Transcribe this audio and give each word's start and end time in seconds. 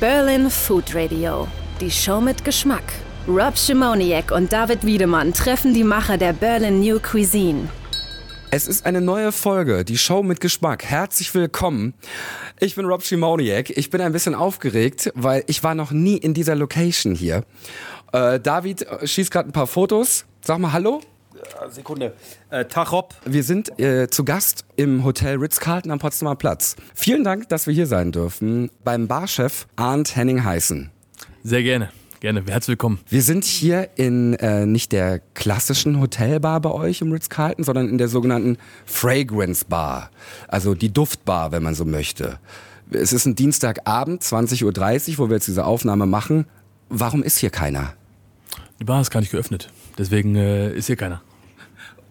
Berlin 0.00 0.48
Food 0.48 0.94
Radio. 0.94 1.48
Die 1.80 1.90
Show 1.90 2.20
mit 2.20 2.44
Geschmack. 2.44 2.84
Rob 3.26 3.58
Schimoniak 3.58 4.30
und 4.30 4.52
David 4.52 4.86
Wiedemann 4.86 5.32
treffen 5.32 5.74
die 5.74 5.82
Macher 5.82 6.16
der 6.16 6.32
Berlin 6.34 6.78
New 6.78 7.00
Cuisine. 7.00 7.68
Es 8.52 8.68
ist 8.68 8.86
eine 8.86 9.00
neue 9.00 9.32
Folge, 9.32 9.84
die 9.84 9.98
Show 9.98 10.22
mit 10.22 10.40
Geschmack. 10.40 10.84
Herzlich 10.84 11.34
willkommen. 11.34 11.94
Ich 12.60 12.76
bin 12.76 12.84
Rob 12.84 13.02
Schimoniak. 13.02 13.70
Ich 13.76 13.90
bin 13.90 14.00
ein 14.00 14.12
bisschen 14.12 14.36
aufgeregt, 14.36 15.10
weil 15.16 15.42
ich 15.48 15.64
war 15.64 15.74
noch 15.74 15.90
nie 15.90 16.16
in 16.16 16.32
dieser 16.32 16.54
Location 16.54 17.16
hier. 17.16 17.42
Äh, 18.12 18.38
David 18.38 18.86
schießt 19.02 19.32
gerade 19.32 19.48
ein 19.48 19.52
paar 19.52 19.66
Fotos. 19.66 20.26
Sag 20.42 20.60
mal 20.60 20.72
Hallo. 20.72 21.00
Sekunde. 21.70 22.14
Äh, 22.50 22.64
Tag 22.66 22.92
Rob. 22.92 23.14
Wir 23.24 23.42
sind 23.42 23.78
äh, 23.78 24.08
zu 24.08 24.24
Gast 24.24 24.64
im 24.76 25.04
Hotel 25.04 25.36
Ritz-Carlton 25.36 25.90
am 25.90 25.98
Potsdamer 25.98 26.36
Platz. 26.36 26.76
Vielen 26.94 27.24
Dank, 27.24 27.48
dass 27.48 27.66
wir 27.66 27.74
hier 27.74 27.86
sein 27.86 28.12
dürfen 28.12 28.70
beim 28.84 29.08
Barchef 29.08 29.66
Arndt 29.76 30.16
Henning 30.16 30.44
Heißen. 30.44 30.90
Sehr 31.42 31.62
gerne. 31.62 31.90
Gerne, 32.20 32.42
herzlich 32.48 32.70
willkommen. 32.70 32.98
Wir 33.08 33.22
sind 33.22 33.44
hier 33.44 33.90
in 33.94 34.34
äh, 34.34 34.66
nicht 34.66 34.90
der 34.90 35.20
klassischen 35.34 36.00
Hotelbar 36.00 36.60
bei 36.60 36.72
euch 36.72 37.00
im 37.00 37.12
Ritz-Carlton, 37.12 37.62
sondern 37.62 37.88
in 37.88 37.96
der 37.96 38.08
sogenannten 38.08 38.58
Fragrance 38.86 39.64
Bar, 39.64 40.10
also 40.48 40.74
die 40.74 40.92
Duftbar, 40.92 41.52
wenn 41.52 41.62
man 41.62 41.76
so 41.76 41.84
möchte. 41.84 42.40
Es 42.90 43.12
ist 43.12 43.26
ein 43.26 43.36
Dienstagabend, 43.36 44.22
20.30 44.22 45.12
Uhr, 45.12 45.18
wo 45.18 45.28
wir 45.28 45.36
jetzt 45.36 45.46
diese 45.46 45.64
Aufnahme 45.64 46.06
machen. 46.06 46.46
Warum 46.88 47.22
ist 47.22 47.38
hier 47.38 47.50
keiner? 47.50 47.94
Die 48.80 48.84
Bar 48.84 49.00
ist 49.00 49.10
gar 49.10 49.20
nicht 49.20 49.30
geöffnet, 49.30 49.70
deswegen 49.96 50.34
äh, 50.34 50.72
ist 50.72 50.86
hier 50.86 50.96
keiner. 50.96 51.22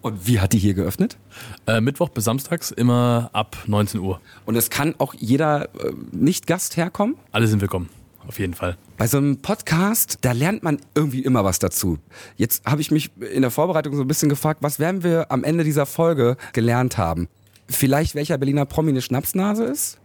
Und 0.00 0.26
wie 0.26 0.38
hat 0.40 0.52
die 0.52 0.58
hier 0.58 0.74
geöffnet? 0.74 1.18
Äh, 1.66 1.80
Mittwoch 1.80 2.08
bis 2.10 2.24
Samstags 2.24 2.70
immer 2.70 3.30
ab 3.32 3.56
19 3.66 4.00
Uhr. 4.00 4.20
Und 4.46 4.54
es 4.54 4.70
kann 4.70 4.94
auch 4.98 5.14
jeder 5.14 5.74
äh, 5.74 5.92
Nicht-Gast 6.12 6.76
herkommen? 6.76 7.16
Alle 7.32 7.48
sind 7.48 7.60
willkommen, 7.60 7.88
auf 8.26 8.38
jeden 8.38 8.54
Fall. 8.54 8.76
Bei 8.96 9.08
so 9.08 9.18
einem 9.18 9.38
Podcast, 9.38 10.18
da 10.20 10.32
lernt 10.32 10.62
man 10.62 10.78
irgendwie 10.94 11.22
immer 11.22 11.44
was 11.44 11.58
dazu. 11.58 11.98
Jetzt 12.36 12.64
habe 12.64 12.80
ich 12.80 12.90
mich 12.92 13.10
in 13.20 13.42
der 13.42 13.50
Vorbereitung 13.50 13.96
so 13.96 14.02
ein 14.02 14.08
bisschen 14.08 14.28
gefragt, 14.28 14.62
was 14.62 14.78
werden 14.78 15.02
wir 15.02 15.32
am 15.32 15.42
Ende 15.42 15.64
dieser 15.64 15.86
Folge 15.86 16.36
gelernt 16.52 16.96
haben? 16.96 17.28
Vielleicht 17.68 18.14
welcher 18.14 18.38
Berliner 18.38 18.66
Promi 18.66 18.90
eine 18.90 19.02
Schnapsnase 19.02 19.64
ist? 19.64 19.98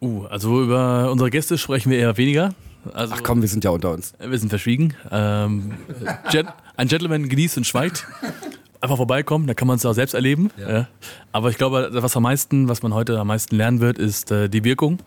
Uh, 0.00 0.26
also 0.26 0.62
über 0.62 1.10
unsere 1.10 1.30
Gäste 1.30 1.58
sprechen 1.58 1.90
wir 1.90 1.98
eher 1.98 2.16
weniger. 2.16 2.54
Also, 2.94 3.14
Ach 3.16 3.22
komm, 3.24 3.40
wir 3.40 3.48
sind 3.48 3.64
ja 3.64 3.70
unter 3.70 3.90
uns. 3.90 4.14
Wir 4.20 4.38
sind 4.38 4.48
verschwiegen. 4.48 4.94
Ähm, 5.10 5.72
ein 6.76 6.88
Gentleman 6.88 7.28
genießt 7.28 7.56
und 7.56 7.66
schweigt. 7.66 8.06
Einfach 8.86 8.98
vorbeikommen, 8.98 9.48
da 9.48 9.54
kann 9.54 9.66
man 9.66 9.78
es 9.78 9.84
auch 9.84 9.94
selbst 9.94 10.14
erleben. 10.14 10.52
Ja. 10.56 10.86
Aber 11.32 11.50
ich 11.50 11.58
glaube, 11.58 11.88
was 11.90 12.16
am 12.16 12.22
meisten, 12.22 12.68
was 12.68 12.84
man 12.84 12.94
heute 12.94 13.18
am 13.18 13.26
meisten 13.26 13.56
lernen 13.56 13.80
wird, 13.80 13.98
ist 13.98 14.30
äh, 14.30 14.48
die 14.48 14.62
Wirkung, 14.62 14.98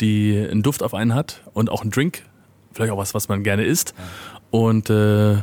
die 0.00 0.36
ein 0.36 0.64
Duft 0.64 0.82
auf 0.82 0.92
einen 0.92 1.14
hat 1.14 1.44
und 1.52 1.70
auch 1.70 1.84
ein 1.84 1.90
Drink, 1.90 2.24
vielleicht 2.72 2.90
auch 2.90 2.98
was, 2.98 3.14
was 3.14 3.28
man 3.28 3.44
gerne 3.44 3.64
isst. 3.64 3.94
Ja. 3.96 4.04
Und 4.50 4.90
äh, 4.90 5.36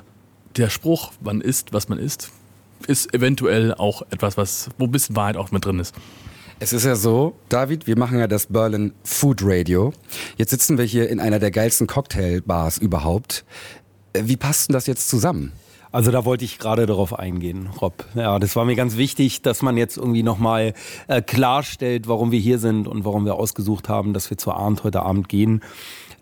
der 0.57 0.69
Spruch, 0.69 1.13
man 1.21 1.39
isst, 1.39 1.71
was 1.71 1.87
man 1.87 1.97
isst, 1.97 2.31
ist 2.85 3.13
eventuell 3.13 3.73
auch 3.73 4.01
etwas, 4.09 4.35
was, 4.35 4.67
wo 4.77 4.83
ein 4.83 4.91
bisschen 4.91 5.15
Wahrheit 5.15 5.37
auch 5.37 5.51
mit 5.51 5.63
drin 5.63 5.79
ist. 5.79 5.95
Es 6.59 6.73
ist 6.73 6.83
ja 6.83 6.97
so, 6.97 7.37
David, 7.47 7.87
wir 7.87 7.97
machen 7.97 8.19
ja 8.19 8.27
das 8.27 8.47
Berlin 8.47 8.91
Food 9.05 9.39
Radio. 9.41 9.93
Jetzt 10.35 10.49
sitzen 10.49 10.77
wir 10.77 10.83
hier 10.83 11.07
in 11.09 11.21
einer 11.21 11.39
der 11.39 11.51
geilsten 11.51 11.87
Cocktailbars 11.87 12.77
überhaupt. 12.77 13.45
Äh, 14.11 14.23
wie 14.25 14.35
passt 14.35 14.67
denn 14.67 14.73
das 14.73 14.85
jetzt 14.85 15.07
zusammen? 15.07 15.53
Also 15.95 16.11
da 16.11 16.25
wollte 16.25 16.43
ich 16.43 16.59
gerade 16.59 16.87
darauf 16.87 17.17
eingehen, 17.17 17.69
Rob. 17.81 18.03
Ja, 18.15 18.37
das 18.37 18.57
war 18.57 18.65
mir 18.65 18.75
ganz 18.75 18.97
wichtig, 18.97 19.43
dass 19.43 19.61
man 19.61 19.77
jetzt 19.77 19.95
irgendwie 19.95 20.23
nochmal 20.23 20.73
äh, 21.07 21.21
klarstellt, 21.21 22.09
warum 22.09 22.33
wir 22.33 22.39
hier 22.39 22.59
sind 22.59 22.89
und 22.89 23.05
warum 23.05 23.23
wir 23.23 23.35
ausgesucht 23.35 23.87
haben, 23.87 24.11
dass 24.11 24.29
wir 24.29 24.37
zur 24.37 24.57
Arndt 24.57 24.83
heute 24.83 25.03
Abend 25.03 25.29
gehen. 25.29 25.61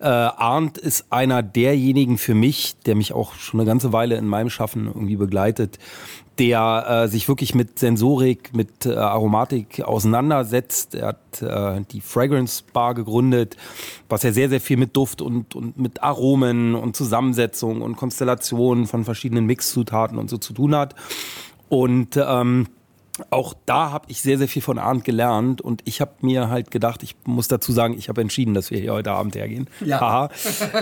Äh, 0.04 0.08
Arndt 0.08 0.78
ist 0.78 1.06
einer 1.12 1.42
derjenigen 1.42 2.18
für 2.18 2.34
mich, 2.34 2.76
der 2.86 2.94
mich 2.94 3.14
auch 3.14 3.36
schon 3.36 3.62
eine 3.62 3.68
ganze 3.68 3.94
Weile 3.94 4.18
in 4.18 4.28
meinem 4.28 4.50
Schaffen 4.50 4.88
irgendwie 4.88 5.16
begleitet, 5.16 5.80
der 6.40 7.06
äh, 7.06 7.08
sich 7.08 7.30
wirklich 7.30 7.56
mit 7.56 7.80
Sensorik, 7.80 8.54
mit 8.54 8.86
äh, 8.86 8.96
Aromatik 8.96 9.82
auseinandersetzt. 9.82 10.96
Er 10.96 11.08
hat 11.08 11.42
äh, 11.42 11.86
die 11.90 12.02
Fragrance 12.02 12.66
Bar 12.74 12.96
gegründet, 12.96 13.56
was 14.10 14.24
ja 14.24 14.34
sehr, 14.34 14.50
sehr 14.50 14.60
viel 14.60 14.76
mit 14.76 14.94
Duft 14.98 15.22
und, 15.22 15.56
und 15.56 15.80
mit 15.80 16.04
Aromen 16.04 16.76
und 16.76 16.98
Zusammensetzung 16.98 17.82
und 17.82 17.96
Konstellationen 17.96 18.88
von 18.88 19.06
verschiedenen 19.06 19.46
Mixzutaten 19.46 20.18
und 20.18 20.30
so 20.30 20.38
zu 20.38 20.52
tun 20.52 20.76
hat. 20.76 20.96
Und 21.70 22.18
ähm, 22.18 22.68
auch 23.30 23.54
da 23.66 23.92
habe 23.92 24.06
ich 24.10 24.22
sehr, 24.22 24.38
sehr 24.38 24.48
viel 24.48 24.62
von 24.62 24.80
Arndt 24.80 25.04
gelernt 25.04 25.62
und 25.62 25.82
ich 25.86 26.02
habe 26.02 26.14
mir 26.22 26.50
halt 26.50 26.72
gedacht, 26.72 27.04
ich 27.04 27.16
muss 27.26 27.48
dazu 27.48 27.72
sagen, 27.72 27.96
ich 27.98 28.10
habe 28.10 28.22
entschieden, 28.22 28.54
dass 28.54 28.72
wir 28.72 28.80
hier 28.80 28.94
heute 28.94 29.12
Abend 29.12 29.36
hergehen. 29.36 29.68
Ja. 29.86 30.00
Haha. 30.00 30.30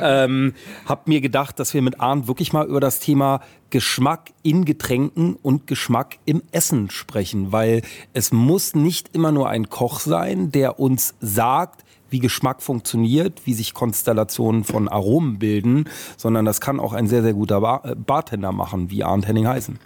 ähm, 0.01 0.53
habe 0.85 1.01
mir 1.05 1.19
gedacht, 1.19 1.59
dass 1.59 1.73
wir 1.73 1.81
mit 1.81 1.99
Arndt 1.99 2.27
wirklich 2.27 2.53
mal 2.53 2.65
über 2.67 2.79
das 2.79 2.99
Thema 2.99 3.41
Geschmack 3.69 4.31
in 4.43 4.63
Getränken 4.63 5.35
und 5.35 5.67
Geschmack 5.67 6.19
im 6.25 6.41
Essen 6.51 6.89
sprechen, 6.89 7.51
weil 7.51 7.81
es 8.13 8.31
muss 8.31 8.75
nicht 8.75 9.13
immer 9.13 9.31
nur 9.31 9.49
ein 9.49 9.69
Koch 9.69 9.99
sein, 9.99 10.51
der 10.51 10.79
uns 10.79 11.15
sagt, 11.19 11.83
wie 12.09 12.19
Geschmack 12.19 12.61
funktioniert, 12.61 13.41
wie 13.45 13.53
sich 13.53 13.73
Konstellationen 13.73 14.63
von 14.63 14.87
Aromen 14.87 15.39
bilden, 15.39 15.85
sondern 16.17 16.45
das 16.45 16.61
kann 16.61 16.79
auch 16.79 16.93
ein 16.93 17.07
sehr, 17.07 17.23
sehr 17.23 17.33
guter 17.33 17.61
Bar 17.61 17.85
äh, 17.85 17.95
Bartender 17.95 18.51
machen, 18.51 18.91
wie 18.91 19.03
Arndt 19.03 19.27
Henning 19.27 19.47
heißen. 19.47 19.79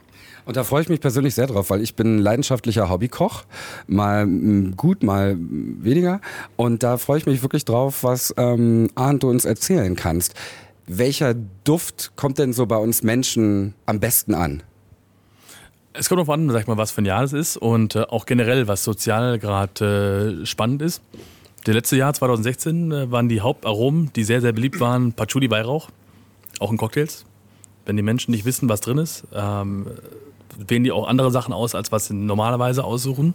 Und 0.45 0.57
da 0.57 0.63
freue 0.63 0.83
ich 0.83 0.89
mich 0.89 1.01
persönlich 1.01 1.33
sehr 1.33 1.47
drauf, 1.47 1.69
weil 1.71 1.81
ich 1.81 1.95
bin 1.95 2.19
leidenschaftlicher 2.19 2.89
Hobbykoch, 2.89 3.45
mal 3.87 4.27
gut, 4.75 5.03
mal 5.03 5.35
weniger. 5.39 6.21
Und 6.55 6.83
da 6.83 6.97
freue 6.97 7.17
ich 7.17 7.25
mich 7.25 7.41
wirklich 7.41 7.65
drauf, 7.65 8.03
was 8.03 8.33
ähm, 8.37 8.89
Arndt 8.95 9.23
du 9.23 9.29
uns 9.29 9.45
erzählen 9.45 9.95
kannst. 9.95 10.35
Welcher 10.87 11.33
Duft 11.63 12.11
kommt 12.15 12.37
denn 12.37 12.53
so 12.53 12.67
bei 12.67 12.77
uns 12.77 13.01
Menschen 13.01 13.73
am 13.87 13.99
besten 13.99 14.35
an? 14.35 14.61
Es 15.93 16.09
kommt 16.09 16.19
darauf 16.19 16.29
an, 16.29 16.49
sag 16.51 16.67
mal, 16.67 16.77
was 16.77 16.91
für 16.91 17.01
ein 17.01 17.05
Jahr 17.05 17.23
es 17.23 17.33
ist 17.33 17.57
und 17.57 17.95
äh, 17.95 18.01
auch 18.01 18.25
generell, 18.25 18.67
was 18.67 18.83
sozial 18.83 19.39
gerade 19.39 20.41
äh, 20.41 20.45
spannend 20.45 20.81
ist. 20.81 21.01
Das 21.63 21.73
letzte 21.73 21.95
Jahr, 21.95 22.13
2016, 22.13 22.91
äh, 22.91 23.11
waren 23.11 23.29
die 23.29 23.41
Hauptaromen, 23.41 24.11
die 24.13 24.23
sehr, 24.23 24.41
sehr 24.41 24.51
beliebt 24.51 24.79
waren, 24.79 25.13
Patchouli 25.13 25.49
Weihrauch, 25.49 25.89
auch 26.59 26.71
in 26.71 26.77
Cocktails. 26.77 27.25
Wenn 27.85 27.95
die 27.95 28.03
Menschen 28.03 28.31
nicht 28.31 28.45
wissen, 28.45 28.69
was 28.69 28.81
drin 28.81 28.99
ist, 28.99 29.23
ähm, 29.33 29.87
wählen 30.67 30.83
die 30.83 30.91
auch 30.91 31.07
andere 31.07 31.31
Sachen 31.31 31.53
aus, 31.53 31.75
als 31.75 31.91
was 31.91 32.07
sie 32.07 32.13
normalerweise 32.13 32.83
aussuchen. 32.83 33.33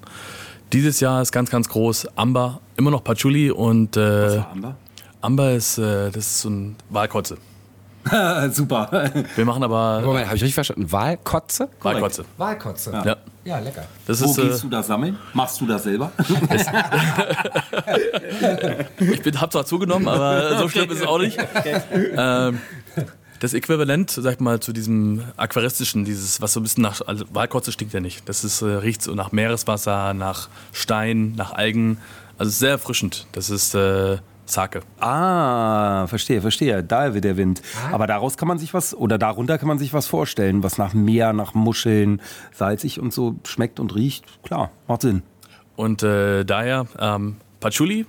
Dieses 0.73 1.01
Jahr 1.01 1.21
ist 1.21 1.33
ganz, 1.33 1.51
ganz 1.51 1.69
groß 1.69 2.17
Amber, 2.17 2.61
immer 2.77 2.91
noch 2.91 3.03
Patchouli 3.03 3.51
und. 3.51 3.97
Äh, 3.97 4.01
was 4.01 4.37
war 4.37 4.51
Amber? 4.53 4.77
Amber 5.21 5.53
ist, 5.53 5.79
äh, 5.79 6.11
das 6.11 6.27
ist 6.27 6.41
so 6.41 6.51
ein 6.51 6.77
Wahlkotze. 6.89 7.37
Super. 8.53 9.11
Wir 9.37 9.45
machen 9.45 9.63
aber. 9.63 10.01
Moment, 10.03 10.27
habe 10.27 10.37
ich 10.37 10.43
richtig 10.43 10.55
verstanden? 10.55 10.91
Wahlkotze? 10.91 11.69
Wahlkotze. 11.83 12.25
Wahlkotze. 12.39 12.93
Ja. 12.93 13.17
ja. 13.45 13.59
lecker. 13.59 13.85
Das 14.07 14.23
Wo 14.23 14.31
ist, 14.31 14.37
gehst 14.37 14.61
äh, 14.61 14.63
du 14.63 14.69
das 14.71 14.87
sammeln? 14.87 15.19
Machst 15.35 15.61
du 15.61 15.67
das 15.67 15.83
selber? 15.83 16.11
ich 18.99 19.23
bin, 19.23 19.39
hab 19.39 19.53
zwar 19.53 19.67
zugenommen, 19.67 20.09
aber 20.09 20.59
so 20.59 20.69
schlimm 20.69 20.91
ist 20.91 21.01
es 21.01 21.07
auch 21.07 21.19
nicht. 21.19 21.39
Okay. 21.39 21.83
Ähm, 22.17 22.61
das 23.41 23.55
Äquivalent, 23.55 24.11
sag 24.11 24.35
ich 24.35 24.41
mal, 24.41 24.61
zu 24.61 24.73
diesem 24.73 25.23
aquaristischen, 25.37 26.05
dieses, 26.05 26.41
was 26.41 26.53
so 26.53 26.61
ein 26.61 26.63
bisschen 26.63 26.83
nach, 26.83 27.01
also 27.07 27.25
Walkotze 27.33 27.73
stinkt 27.73 27.95
ja 27.95 28.01
nicht. 28.01 28.29
Das 28.29 28.45
ist, 28.45 28.63
äh, 28.63 28.67
riecht 28.67 29.03
so 29.03 29.15
nach 29.15 29.33
Meereswasser, 29.33 30.15
nach 30.15 30.49
Stein, 30.73 31.33
nach 31.37 31.53
Algen. 31.53 31.99
Also 32.39 32.51
sehr 32.51 32.71
erfrischend. 32.71 33.27
Das 33.33 33.49
ist 33.49 33.75
äh, 33.75 34.19
Sake. 34.45 34.83
Ah, 34.99 36.07
verstehe, 36.07 36.43
verstehe. 36.43 36.85
Da 36.85 37.15
wird 37.15 37.25
der 37.25 37.37
Wind. 37.39 37.63
Aber 37.91 38.07
daraus 38.07 38.37
kann 38.37 38.49
man 38.49 38.59
sich 38.59 38.75
was, 38.75 38.95
oder 38.95 39.17
darunter 39.17 39.57
kann 39.59 39.69
man 39.69 39.79
sich 39.79 39.95
was 39.95 40.07
vorstellen, 40.07 40.63
was 40.63 40.77
nach 40.77 40.93
Meer, 40.93 41.33
nach 41.33 41.55
Muscheln, 41.55 42.21
salzig 42.53 43.01
und 43.01 43.13
so 43.13 43.37
schmeckt 43.45 43.81
und 43.81 43.95
riecht. 43.95 44.25
Klar, 44.43 44.71
macht 44.87 45.03
Sinn. 45.03 45.23
Und 45.77 46.03
äh, 46.03 46.45
daher 46.45 46.87
ähm, 46.99 47.37
Patchouli, 47.61 48.05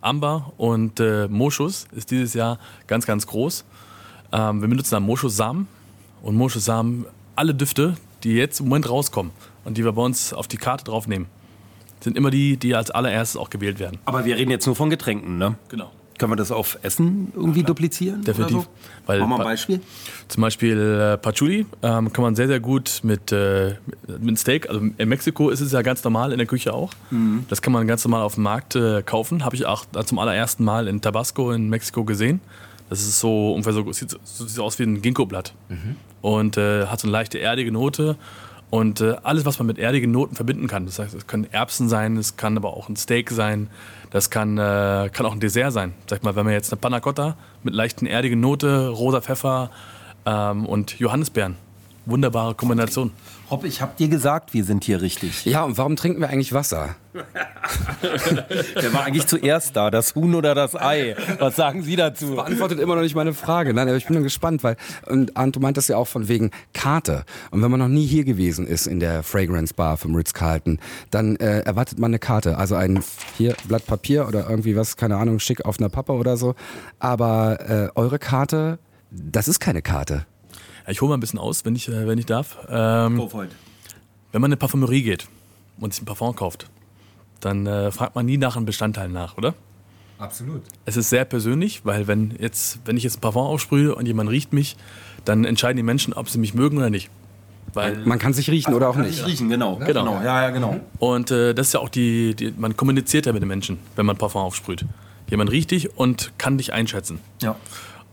Amber 0.00 0.54
und 0.56 1.00
äh, 1.00 1.28
Moschus 1.28 1.86
ist 1.92 2.10
dieses 2.10 2.32
Jahr 2.32 2.58
ganz, 2.86 3.04
ganz 3.04 3.26
groß. 3.26 3.64
Ähm, 4.32 4.60
wir 4.60 4.68
benutzen 4.68 4.92
da 4.92 5.00
Moschus-Samen 5.00 5.66
und 6.22 6.36
Moschus-Samen, 6.36 7.06
alle 7.36 7.54
Düfte, 7.54 7.96
die 8.22 8.32
jetzt 8.32 8.60
im 8.60 8.66
Moment 8.68 8.88
rauskommen 8.88 9.32
und 9.64 9.76
die 9.76 9.84
wir 9.84 9.92
bei 9.92 10.02
uns 10.02 10.32
auf 10.32 10.46
die 10.46 10.56
Karte 10.56 10.84
draufnehmen, 10.84 11.26
sind 12.00 12.16
immer 12.16 12.30
die, 12.30 12.56
die 12.56 12.74
als 12.74 12.90
allererstes 12.90 13.40
auch 13.40 13.50
gewählt 13.50 13.78
werden. 13.78 13.98
Aber 14.04 14.24
wir 14.24 14.36
reden 14.36 14.50
jetzt 14.50 14.66
nur 14.66 14.76
von 14.76 14.90
Getränken, 14.90 15.38
ne? 15.38 15.56
Genau. 15.68 15.90
Können 16.18 16.32
wir 16.32 16.36
das 16.36 16.52
auf 16.52 16.78
Essen 16.82 17.32
irgendwie 17.34 17.60
ja, 17.60 17.66
duplizieren? 17.66 18.22
Definitiv. 18.22 18.58
So? 18.58 18.66
Weil 19.06 19.20
Machen 19.20 19.30
wir 19.30 19.38
ein 19.38 19.44
Beispiel? 19.44 19.80
Zum 20.28 20.42
Beispiel 20.42 20.78
äh, 20.78 21.16
Patchouli 21.16 21.64
ähm, 21.82 22.12
kann 22.12 22.22
man 22.22 22.36
sehr, 22.36 22.46
sehr 22.46 22.60
gut 22.60 23.00
mit, 23.02 23.32
äh, 23.32 23.76
mit 24.20 24.38
Steak, 24.38 24.68
also 24.68 24.82
in 24.98 25.08
Mexiko 25.08 25.48
ist 25.48 25.60
es 25.60 25.72
ja 25.72 25.80
ganz 25.80 26.04
normal 26.04 26.32
in 26.32 26.38
der 26.38 26.46
Küche 26.46 26.74
auch. 26.74 26.92
Mhm. 27.10 27.46
Das 27.48 27.62
kann 27.62 27.72
man 27.72 27.86
ganz 27.86 28.04
normal 28.04 28.20
auf 28.20 28.34
dem 28.34 28.42
Markt 28.42 28.76
äh, 28.76 29.02
kaufen. 29.02 29.46
Habe 29.46 29.56
ich 29.56 29.64
auch 29.64 29.86
zum 30.04 30.18
allerersten 30.18 30.62
Mal 30.62 30.88
in 30.88 31.00
Tabasco 31.00 31.52
in 31.52 31.70
Mexiko 31.70 32.04
gesehen. 32.04 32.42
Das 32.90 33.00
ist 33.00 33.20
so 33.20 33.52
ungefähr 33.52 33.72
so, 33.72 33.90
sieht, 33.92 34.10
so, 34.10 34.46
sieht 34.46 34.58
aus 34.58 34.78
wie 34.78 34.82
ein 34.82 35.00
Ginkgo-Blatt. 35.00 35.54
Mhm. 35.68 35.96
Und 36.20 36.58
äh, 36.58 36.86
hat 36.86 37.00
so 37.00 37.06
eine 37.06 37.12
leichte 37.12 37.38
erdige 37.38 37.72
Note 37.72 38.16
Und 38.70 39.00
äh, 39.00 39.16
alles, 39.24 39.44
was 39.44 39.58
man 39.58 39.66
mit 39.66 39.78
erdigen 39.78 40.12
Noten 40.12 40.36
verbinden 40.36 40.68
kann. 40.68 40.86
Das 40.86 41.00
heißt, 41.00 41.12
es 41.14 41.26
können 41.26 41.46
Erbsen 41.52 41.88
sein, 41.88 42.16
es 42.16 42.36
kann 42.36 42.56
aber 42.56 42.76
auch 42.76 42.88
ein 42.88 42.96
Steak 42.96 43.30
sein, 43.30 43.68
das 44.10 44.30
kann, 44.30 44.58
äh, 44.58 45.10
kann 45.12 45.26
auch 45.26 45.32
ein 45.32 45.40
Dessert 45.40 45.72
sein. 45.72 45.92
Sag 46.08 46.22
mal, 46.22 46.36
wenn 46.36 46.44
man 46.44 46.54
jetzt 46.54 46.72
eine 46.72 46.80
Panna 46.80 47.00
Cotta 47.00 47.36
mit 47.64 47.74
leichten 47.74 48.06
erdigen 48.06 48.38
Note, 48.38 48.88
rosa 48.88 49.20
Pfeffer 49.20 49.70
ähm, 50.24 50.66
und 50.66 50.98
Johannisbeeren. 51.00 51.56
Wunderbare 52.06 52.54
Kombination. 52.54 53.12
Hopp, 53.50 53.64
ich 53.64 53.82
hab 53.82 53.96
dir 53.96 54.08
gesagt, 54.08 54.54
wir 54.54 54.64
sind 54.64 54.84
hier 54.84 55.02
richtig. 55.02 55.44
Ja, 55.44 55.64
und 55.64 55.76
warum 55.76 55.96
trinken 55.96 56.20
wir 56.20 56.28
eigentlich 56.28 56.52
Wasser? 56.52 56.94
Wer 58.74 58.92
war 58.92 59.04
eigentlich 59.04 59.26
zuerst 59.26 59.74
da, 59.74 59.90
das 59.90 60.14
Huhn 60.14 60.36
oder 60.36 60.54
das 60.54 60.76
Ei? 60.76 61.16
Was 61.40 61.56
sagen 61.56 61.82
Sie 61.82 61.96
dazu? 61.96 62.36
Beantwortet 62.36 62.78
immer 62.78 62.94
noch 62.94 63.02
nicht 63.02 63.16
meine 63.16 63.34
Frage. 63.34 63.74
Nein, 63.74 63.88
aber 63.88 63.96
ich 63.96 64.06
bin 64.06 64.14
nur 64.14 64.22
gespannt, 64.22 64.62
weil, 64.62 64.76
und 65.06 65.36
Arndt, 65.36 65.56
du 65.56 65.60
meintest 65.60 65.88
ja 65.88 65.96
auch 65.96 66.06
von 66.06 66.28
wegen 66.28 66.52
Karte. 66.72 67.24
Und 67.50 67.60
wenn 67.62 67.72
man 67.72 67.80
noch 67.80 67.88
nie 67.88 68.06
hier 68.06 68.22
gewesen 68.22 68.68
ist 68.68 68.86
in 68.86 69.00
der 69.00 69.24
Fragrance 69.24 69.74
Bar 69.74 69.96
vom 69.96 70.14
Ritz-Carlton, 70.14 70.78
dann 71.10 71.34
äh, 71.36 71.60
erwartet 71.60 71.98
man 71.98 72.12
eine 72.12 72.20
Karte. 72.20 72.56
Also 72.56 72.76
ein 72.76 73.02
hier 73.36 73.56
Blatt 73.66 73.84
Papier 73.86 74.28
oder 74.28 74.48
irgendwie 74.48 74.76
was, 74.76 74.96
keine 74.96 75.16
Ahnung, 75.16 75.40
schick 75.40 75.64
auf 75.64 75.80
einer 75.80 75.88
Pappe 75.88 76.12
oder 76.12 76.36
so. 76.36 76.54
Aber 77.00 77.58
äh, 77.68 77.88
eure 77.96 78.20
Karte, 78.20 78.78
das 79.10 79.48
ist 79.48 79.58
keine 79.58 79.82
Karte. 79.82 80.24
Ja, 80.84 80.92
ich 80.92 81.00
hole 81.00 81.10
mal 81.10 81.16
ein 81.16 81.20
bisschen 81.20 81.38
aus, 81.38 81.64
wenn 81.64 81.74
ich, 81.74 81.88
äh, 81.88 82.06
wenn 82.06 82.18
ich 82.18 82.26
darf. 82.26 82.58
Ähm, 82.68 83.18
wenn 84.32 84.40
man 84.40 84.50
in 84.50 84.52
eine 84.52 84.56
Parfümerie 84.56 85.02
geht 85.02 85.26
und 85.78 85.92
sich 85.92 86.02
ein 86.02 86.06
Parfum 86.06 86.34
kauft, 86.34 86.68
dann 87.40 87.66
äh, 87.66 87.90
fragt 87.90 88.14
man 88.14 88.26
nie 88.26 88.36
nach 88.36 88.56
einem 88.56 88.66
Bestandteil 88.66 89.08
nach, 89.08 89.36
oder? 89.36 89.54
Absolut. 90.18 90.62
Es 90.84 90.96
ist 90.96 91.08
sehr 91.08 91.24
persönlich, 91.24 91.84
weil 91.84 92.06
wenn, 92.06 92.34
jetzt, 92.38 92.80
wenn 92.84 92.96
ich 92.96 93.04
jetzt 93.04 93.18
ein 93.18 93.20
Parfum 93.20 93.46
aufsprühe 93.46 93.94
und 93.94 94.06
jemand 94.06 94.30
riecht 94.30 94.52
mich, 94.52 94.76
dann 95.24 95.44
entscheiden 95.44 95.78
die 95.78 95.82
Menschen, 95.82 96.12
ob 96.12 96.28
sie 96.28 96.38
mich 96.38 96.54
mögen 96.54 96.76
oder 96.76 96.90
nicht. 96.90 97.10
Weil, 97.72 97.98
Man 98.04 98.18
kann 98.18 98.32
sich 98.32 98.50
riechen 98.50 98.74
oder 98.74 98.88
auch 98.88 98.96
nicht. 98.96 99.24
Riechen, 99.26 99.48
genau. 99.48 99.76
Genau. 99.76 100.14
Ja, 100.22 100.42
ja, 100.42 100.50
genau. 100.50 100.80
und 100.98 101.30
äh, 101.30 101.54
das 101.54 101.68
ist 101.68 101.74
ja 101.74 101.80
auch 101.80 101.88
die, 101.88 102.34
die, 102.34 102.52
man 102.56 102.76
kommuniziert 102.76 103.26
ja 103.26 103.32
mit 103.32 103.42
den 103.42 103.48
Menschen, 103.48 103.78
wenn 103.96 104.06
man 104.06 104.16
Parfum 104.16 104.42
aufsprüht. 104.42 104.84
Jemand 105.30 105.50
riecht 105.50 105.70
dich 105.70 105.96
und 105.96 106.32
kann 106.36 106.58
dich 106.58 106.72
einschätzen. 106.72 107.20
Ja. 107.40 107.56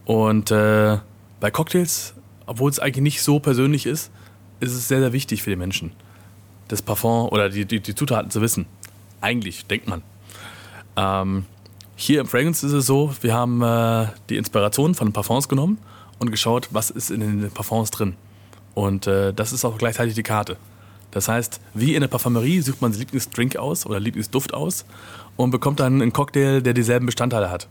Und 0.06 0.52
äh, 0.52 0.98
bei 1.40 1.52
Cocktails, 1.52 2.14
obwohl 2.48 2.72
es 2.72 2.80
eigentlich 2.80 3.04
nicht 3.04 3.22
so 3.22 3.40
persönlich 3.40 3.86
ist, 3.86 4.12
ist 4.60 4.74
es 4.74 4.88
sehr, 4.88 5.00
sehr 5.00 5.14
wichtig 5.14 5.44
für 5.44 5.52
die 5.52 5.56
Menschen, 5.56 5.92
das 6.68 6.82
Parfum 6.82 7.30
oder 7.30 7.50
die, 7.50 7.66
die, 7.66 7.80
die 7.80 7.94
Zutaten 7.94 8.32
zu 8.32 8.42
wissen. 8.42 8.66
Eigentlich, 9.22 9.66
denkt 9.68 9.88
man. 9.88 10.02
Ähm, 10.96 11.46
hier 11.96 12.22
im 12.22 12.28
Fragrance 12.28 12.66
ist 12.66 12.74
es 12.74 12.86
so, 12.86 13.14
wir 13.22 13.34
haben 13.34 13.62
äh, 13.62 14.08
die 14.30 14.38
Inspiration 14.38 14.96
von 14.96 15.10
den 15.10 15.14
Parfums 15.14 15.48
genommen 15.48 15.78
und 16.20 16.32
geschaut, 16.32 16.70
was 16.72 16.90
ist 16.90 17.12
in 17.12 17.20
den 17.20 17.52
Parfums 17.52 17.92
drin. 17.92 18.16
Und 18.74 19.08
äh, 19.08 19.34
das 19.34 19.52
ist 19.52 19.66
auch 19.66 19.78
gleichzeitig 19.78 20.16
die 20.16 20.24
Karte. 20.24 20.58
Das 21.12 21.28
heißt, 21.28 21.60
wie 21.74 21.96
in 21.96 22.02
der 22.02 22.08
Parfümerie 22.08 22.62
sucht 22.62 22.82
man 22.82 22.94
Lieblingsdrink 22.94 23.56
aus 23.56 23.86
oder 23.86 24.00
Lieblingsduft 24.00 24.54
aus 24.54 24.86
und 25.36 25.52
bekommt 25.52 25.80
dann 25.80 26.02
einen 26.02 26.14
Cocktail, 26.14 26.62
der 26.62 26.74
dieselben 26.74 27.06
Bestandteile 27.06 27.50
hat. 27.50 27.68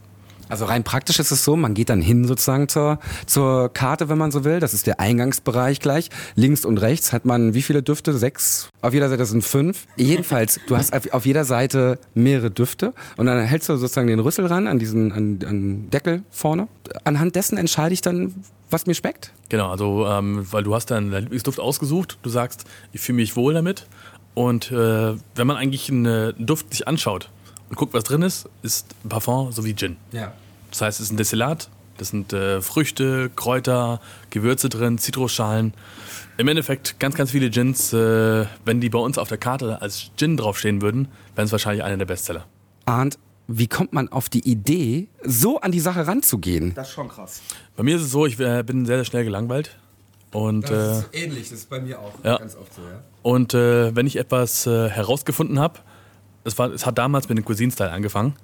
Also 0.48 0.64
rein 0.66 0.84
praktisch 0.84 1.18
ist 1.18 1.30
es 1.30 1.44
so, 1.44 1.56
man 1.56 1.74
geht 1.74 1.88
dann 1.88 2.00
hin 2.00 2.24
sozusagen 2.26 2.68
zur, 2.68 2.98
zur 3.26 3.68
Karte, 3.72 4.08
wenn 4.08 4.18
man 4.18 4.30
so 4.30 4.44
will. 4.44 4.60
Das 4.60 4.74
ist 4.74 4.86
der 4.86 5.00
Eingangsbereich 5.00 5.80
gleich. 5.80 6.10
Links 6.34 6.64
und 6.64 6.78
rechts 6.78 7.12
hat 7.12 7.24
man 7.24 7.54
wie 7.54 7.62
viele 7.62 7.82
Düfte? 7.82 8.12
Sechs? 8.16 8.68
Auf 8.82 8.94
jeder 8.94 9.08
Seite 9.08 9.26
sind 9.26 9.42
fünf. 9.44 9.86
Jedenfalls, 9.96 10.60
du 10.68 10.76
hast 10.76 10.92
auf- 11.12 11.26
jeder 11.26 11.44
Seite 11.44 11.98
mehrere 12.14 12.50
Düfte 12.50 12.94
und 13.16 13.26
dann 13.26 13.42
hältst 13.44 13.68
du 13.68 13.76
sozusagen 13.76 14.06
den 14.06 14.20
Rüssel 14.20 14.46
ran 14.46 14.66
an 14.66 14.78
diesen 14.78 15.12
an, 15.12 15.38
an 15.46 15.90
Deckel 15.90 16.22
vorne. 16.30 16.68
Anhand 17.04 17.34
dessen 17.34 17.58
entscheide 17.58 17.92
ich 17.92 18.00
dann, 18.00 18.34
was 18.70 18.86
mir 18.86 18.94
schmeckt. 18.94 19.32
Genau, 19.48 19.70
also 19.70 20.06
ähm, 20.06 20.46
weil 20.50 20.62
du 20.62 20.74
hast 20.74 20.90
deinen 20.90 21.10
Lieblingsduft 21.12 21.58
ausgesucht, 21.60 22.18
du 22.22 22.30
sagst, 22.30 22.64
ich 22.92 23.00
fühle 23.00 23.16
mich 23.16 23.34
wohl 23.36 23.54
damit. 23.54 23.86
Und 24.34 24.70
äh, 24.70 25.14
wenn 25.34 25.46
man 25.46 25.56
eigentlich 25.56 25.90
einen 25.90 26.34
Duft 26.38 26.70
sich 26.70 26.86
anschaut 26.86 27.30
und 27.68 27.76
guckt, 27.76 27.94
was 27.94 28.04
drin 28.04 28.22
ist, 28.22 28.48
ist 28.62 28.86
ein 29.04 29.08
Parfum 29.08 29.52
sowie 29.52 29.74
Gin. 29.74 29.96
Ja. 30.12 30.32
Das 30.70 30.80
heißt, 30.82 31.00
es 31.00 31.06
ist 31.06 31.12
ein 31.12 31.16
Destillat, 31.16 31.68
das 31.98 32.08
sind 32.08 32.32
äh, 32.32 32.60
Früchte, 32.60 33.30
Kräuter, 33.34 34.00
Gewürze 34.30 34.68
drin, 34.68 34.98
Zitrusschalen. 34.98 35.72
Im 36.36 36.48
Endeffekt 36.48 37.00
ganz, 37.00 37.14
ganz 37.14 37.30
viele 37.30 37.48
Gins, 37.50 37.92
äh, 37.92 38.44
wenn 38.64 38.80
die 38.80 38.90
bei 38.90 38.98
uns 38.98 39.16
auf 39.18 39.28
der 39.28 39.38
Karte 39.38 39.80
als 39.80 40.10
Gin 40.16 40.36
draufstehen 40.36 40.82
würden, 40.82 41.08
wären 41.34 41.46
es 41.46 41.52
wahrscheinlich 41.52 41.82
einer 41.82 41.96
der 41.96 42.04
Bestseller. 42.04 42.44
Arndt, 42.84 43.18
wie 43.48 43.68
kommt 43.68 43.92
man 43.92 44.08
auf 44.10 44.28
die 44.28 44.46
Idee, 44.48 45.08
so 45.24 45.60
an 45.60 45.72
die 45.72 45.80
Sache 45.80 46.06
ranzugehen? 46.06 46.74
Das 46.74 46.88
ist 46.88 46.94
schon 46.94 47.08
krass. 47.08 47.40
Bei 47.76 47.82
mir 47.82 47.96
ist 47.96 48.02
es 48.02 48.10
so, 48.10 48.26
ich 48.26 48.38
äh, 48.40 48.62
bin 48.64 48.84
sehr, 48.84 48.96
sehr 48.98 49.04
schnell 49.04 49.24
gelangweilt. 49.24 49.78
Und, 50.32 50.68
äh, 50.68 51.00
ähnlich, 51.12 51.48
das 51.48 51.60
ist 51.60 51.70
bei 51.70 51.80
mir 51.80 51.98
auch 51.98 52.12
Ja. 52.22 52.34
oft 52.40 52.74
so, 52.74 52.82
ja. 52.82 53.02
Und 53.22 53.54
äh, 53.54 53.94
wenn 53.96 54.06
ich 54.06 54.16
etwas 54.16 54.66
äh, 54.66 54.90
herausgefunden 54.90 55.58
habe, 55.60 55.78
es, 56.46 56.58
war- 56.58 56.72
es 56.72 56.86
hat 56.86 56.98
damals 56.98 57.28
mit 57.28 57.36
dem 57.38 57.44
Cuisine-Style 57.44 57.90
angefangen. 57.90 58.34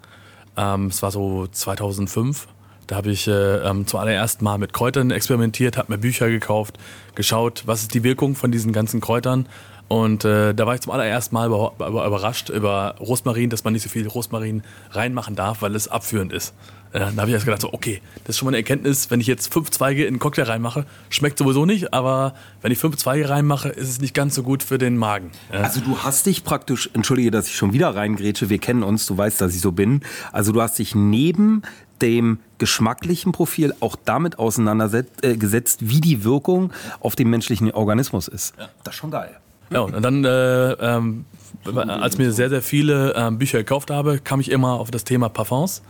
Ähm, 0.56 0.86
es 0.86 1.02
war 1.02 1.10
so 1.10 1.46
2005. 1.46 2.48
Da 2.86 2.96
habe 2.96 3.10
ich 3.10 3.26
äh, 3.28 3.58
ähm, 3.58 3.86
zum 3.86 4.00
allerersten 4.00 4.44
Mal 4.44 4.58
mit 4.58 4.72
Kräutern 4.72 5.10
experimentiert, 5.10 5.76
habe 5.78 5.92
mir 5.92 5.98
Bücher 5.98 6.28
gekauft, 6.28 6.78
geschaut, 7.14 7.62
was 7.66 7.82
ist 7.82 7.94
die 7.94 8.02
Wirkung 8.02 8.34
von 8.34 8.50
diesen 8.52 8.72
ganzen 8.72 9.00
Kräutern. 9.00 9.46
Und 9.88 10.24
äh, 10.24 10.52
da 10.54 10.66
war 10.66 10.74
ich 10.74 10.80
zum 10.80 10.92
allerersten 10.92 11.34
Mal 11.34 11.46
über, 11.46 11.72
über, 11.78 12.06
überrascht 12.06 12.48
über 12.48 12.94
Rosmarin, 12.98 13.50
dass 13.50 13.64
man 13.64 13.72
nicht 13.72 13.82
so 13.82 13.88
viel 13.88 14.06
Rosmarin 14.08 14.62
reinmachen 14.90 15.36
darf, 15.36 15.62
weil 15.62 15.74
es 15.76 15.88
abführend 15.88 16.32
ist. 16.32 16.54
Äh, 16.92 17.00
da 17.00 17.16
habe 17.16 17.28
ich 17.28 17.34
erst 17.34 17.46
gedacht, 17.46 17.62
so, 17.62 17.72
okay, 17.72 18.00
das 18.24 18.30
ist 18.30 18.38
schon 18.38 18.46
mal 18.46 18.50
eine 18.50 18.58
Erkenntnis, 18.58 19.10
wenn 19.10 19.20
ich 19.20 19.26
jetzt 19.26 19.52
fünf 19.52 19.70
Zweige 19.70 20.02
in 20.02 20.08
einen 20.08 20.18
Cocktail 20.18 20.44
reinmache, 20.44 20.84
schmeckt 21.10 21.38
sowieso 21.38 21.64
nicht, 21.64 21.94
aber 21.94 22.34
wenn 22.60 22.70
ich 22.72 22.78
fünf 22.78 22.96
Zweige 22.96 23.28
reinmache, 23.28 23.70
ist 23.70 23.88
es 23.88 24.00
nicht 24.00 24.14
ganz 24.14 24.34
so 24.34 24.42
gut 24.42 24.62
für 24.62 24.78
den 24.78 24.96
Magen. 24.96 25.30
Ja. 25.52 25.60
Also 25.60 25.80
du 25.80 25.98
hast 25.98 26.26
dich 26.26 26.44
praktisch, 26.44 26.90
entschuldige, 26.92 27.30
dass 27.30 27.46
ich 27.46 27.56
schon 27.56 27.72
wieder 27.72 27.94
reingrätsche, 27.94 28.50
wir 28.50 28.58
kennen 28.58 28.82
uns, 28.82 29.06
du 29.06 29.16
weißt, 29.16 29.40
dass 29.40 29.54
ich 29.54 29.60
so 29.60 29.72
bin. 29.72 30.02
Also 30.32 30.52
du 30.52 30.60
hast 30.60 30.78
dich 30.78 30.94
neben 30.94 31.62
dem 32.02 32.40
geschmacklichen 32.58 33.32
Profil 33.32 33.74
auch 33.80 33.96
damit 34.04 34.38
auseinandergesetzt, 34.38 35.82
äh, 35.82 35.88
wie 35.88 36.00
die 36.00 36.24
Wirkung 36.24 36.72
auf 37.00 37.16
den 37.16 37.30
menschlichen 37.30 37.70
Organismus 37.70 38.28
ist. 38.28 38.54
Das 38.84 38.94
ist 38.94 39.00
schon 39.00 39.10
geil. 39.10 39.36
Ja, 39.70 39.80
und 39.80 40.02
dann, 40.02 40.24
äh, 40.24 40.72
ähm, 40.72 41.24
als 41.64 42.18
mir 42.18 42.32
sehr, 42.32 42.50
sehr 42.50 42.60
viele 42.60 43.14
ähm, 43.16 43.38
Bücher 43.38 43.58
gekauft 43.58 43.90
habe, 43.90 44.18
kam 44.18 44.40
ich 44.40 44.50
immer 44.50 44.72
auf 44.74 44.90
das 44.90 45.04
Thema 45.04 45.28
Parfums, 45.28 45.82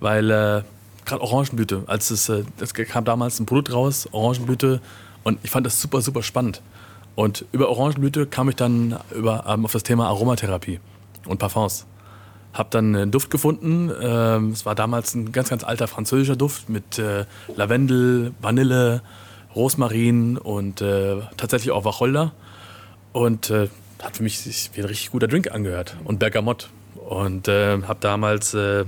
weil 0.00 0.30
äh, 0.30 0.62
gerade 1.04 1.22
Orangenblüte, 1.22 1.84
als 1.86 2.10
es, 2.10 2.28
äh, 2.28 2.44
das 2.58 2.74
kam 2.74 3.04
damals 3.04 3.40
ein 3.40 3.46
Produkt 3.46 3.72
raus, 3.72 4.08
Orangenblüte, 4.12 4.80
und 5.24 5.40
ich 5.42 5.50
fand 5.50 5.66
das 5.66 5.80
super, 5.80 6.00
super 6.02 6.22
spannend. 6.22 6.62
Und 7.16 7.46
über 7.50 7.68
Orangenblüte 7.68 8.26
kam 8.26 8.48
ich 8.48 8.56
dann 8.56 8.96
über, 9.12 9.44
ähm, 9.48 9.64
auf 9.64 9.72
das 9.72 9.82
Thema 9.82 10.06
Aromatherapie 10.06 10.78
und 11.26 11.38
Parfums. 11.38 11.86
Hab 12.52 12.70
dann 12.70 12.94
einen 12.94 13.10
Duft 13.10 13.30
gefunden. 13.30 13.90
Ähm, 14.00 14.50
es 14.50 14.64
war 14.64 14.74
damals 14.74 15.14
ein 15.14 15.32
ganz, 15.32 15.48
ganz 15.48 15.64
alter 15.64 15.88
französischer 15.88 16.36
Duft 16.36 16.68
mit 16.68 16.98
äh, 16.98 17.24
Lavendel, 17.56 18.34
Vanille, 18.40 19.02
Rosmarin 19.54 20.38
und 20.38 20.80
äh, 20.80 21.16
tatsächlich 21.36 21.72
auch 21.72 21.84
Wacholder. 21.84 22.32
Und 23.12 23.50
äh, 23.50 23.68
hat 24.02 24.18
für 24.18 24.22
mich 24.22 24.70
wie 24.74 24.80
ein 24.80 24.86
richtig 24.86 25.10
guter 25.10 25.26
Drink 25.26 25.50
angehört. 25.50 25.96
Und 26.04 26.18
Bergamott. 26.18 26.68
Und 26.94 27.48
äh, 27.48 27.82
habe 27.82 27.98
damals 28.00 28.54
äh, 28.54 28.84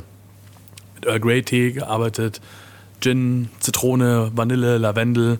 mit 0.98 1.06
Earl 1.06 1.20
Grey 1.20 1.42
Tee 1.42 1.72
gearbeitet. 1.72 2.40
Gin, 3.00 3.48
Zitrone, 3.60 4.30
Vanille, 4.34 4.78
Lavendel. 4.78 5.38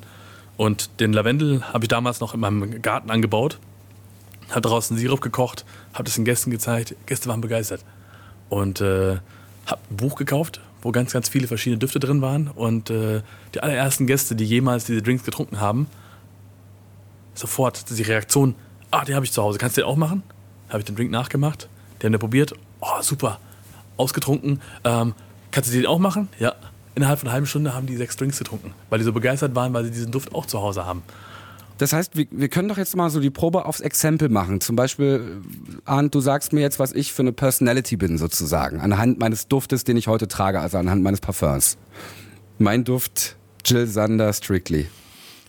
Und 0.57 1.01
den 1.01 1.13
Lavendel 1.13 1.63
habe 1.63 1.85
ich 1.85 1.89
damals 1.89 2.21
noch 2.21 2.35
in 2.35 2.41
meinem 2.41 2.83
Garten 2.83 3.11
angebaut. 3.11 3.59
Habe 4.51 4.63
daraus 4.63 4.91
einen 4.91 4.99
Sirup 4.99 5.21
gekocht, 5.21 5.65
habe 5.93 6.05
das 6.05 6.15
den 6.15 6.25
Gästen 6.25 6.51
gezeigt. 6.51 6.95
Gäste 7.07 7.29
waren 7.29 7.41
begeistert. 7.41 7.85
Und 8.49 8.81
äh, 8.81 9.19
habe 9.67 9.81
ein 9.91 9.97
Buch 9.97 10.17
gekauft, 10.17 10.61
wo 10.81 10.91
ganz, 10.91 11.13
ganz 11.13 11.29
viele 11.29 11.49
verschiedene 11.49 11.79
Düfte 11.79 11.99
drin 11.99 12.23
waren. 12.23 12.49
Und 12.49 12.91
äh, 12.91 13.23
die 13.55 13.61
allerersten 13.61 14.07
Gäste, 14.07 14.37
die 14.37 14.45
jemals 14.45 14.85
diese 14.85 15.03
Drinks 15.03 15.25
getrunken 15.25 15.61
haben, 15.61 15.87
sofort 17.35 17.91
die 17.91 18.03
Reaktion, 18.03 18.55
ah, 18.91 19.05
den 19.05 19.15
habe 19.15 19.27
ich 19.27 19.33
zu 19.33 19.43
Hause, 19.43 19.59
kannst 19.59 19.77
du 19.77 19.83
den 19.83 19.89
auch 19.89 19.97
machen? 19.97 20.23
Habe 20.69 20.81
ich 20.81 20.85
den 20.85 20.97
Drink 20.97 21.11
nachgemacht, 21.11 21.69
die 22.01 22.07
haben 22.07 22.13
den 22.13 22.19
probiert, 22.19 22.55
oh, 22.81 23.01
super, 23.01 23.39
ausgetrunken, 23.97 24.61
ähm, 24.85 25.15
kannst 25.59 25.75
du 25.75 25.77
den 25.77 25.87
auch 25.87 25.99
machen? 25.99 26.29
Ja. 26.39 26.55
Innerhalb 26.95 27.19
von 27.19 27.27
einer 27.27 27.35
halben 27.35 27.47
Stunde 27.47 27.75
haben 27.75 27.89
die 27.89 27.97
sechs 27.97 28.17
Drinks 28.17 28.39
getrunken, 28.39 28.75
weil 28.91 29.01
die 29.01 29.05
so 29.05 29.13
begeistert 29.13 29.57
waren, 29.57 29.73
weil 29.73 29.85
sie 29.85 29.91
diesen 29.91 30.13
Duft 30.13 30.33
auch 30.33 30.47
zu 30.47 30.61
Hause 30.61 30.87
haben. 30.87 31.03
Das 31.79 31.93
heißt, 31.93 32.17
wir, 32.17 32.27
wir 32.31 32.49
können 32.49 32.69
doch 32.69 32.79
jetzt 32.79 32.95
mal 32.95 33.11
so 33.11 33.19
die 33.19 33.31
Probe 33.31 33.65
aufs 33.65 33.81
Exempel 33.81 34.29
machen. 34.29 34.61
Zum 34.61 34.77
Beispiel, 34.77 35.43
äh, 35.75 35.81
Arndt, 35.85 36.15
du 36.15 36.21
sagst 36.21 36.53
mir 36.53 36.61
jetzt, 36.61 36.79
was 36.79 36.93
ich 36.93 37.13
für 37.13 37.23
eine 37.23 37.33
Personality 37.33 37.97
bin, 37.97 38.19
sozusagen. 38.19 38.79
Anhand 38.81 39.19
meines 39.19 39.49
Duftes, 39.49 39.83
den 39.83 39.97
ich 39.97 40.07
heute 40.07 40.29
trage, 40.29 40.61
also 40.61 40.79
anhand 40.79 41.03
meines 41.03 41.21
Parfums. 41.21 41.77
Mein 42.59 42.85
Duft, 42.85 43.35
Jill 43.65 43.89
Sander 43.89 44.33
Strictly. 44.33 44.87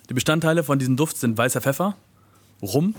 Die 0.10 0.14
Bestandteile 0.16 0.64
von 0.64 0.80
diesem 0.80 0.96
Duft 0.96 1.18
sind 1.18 1.38
weißer 1.38 1.62
Pfeffer, 1.62 1.96
Rum, 2.64 2.96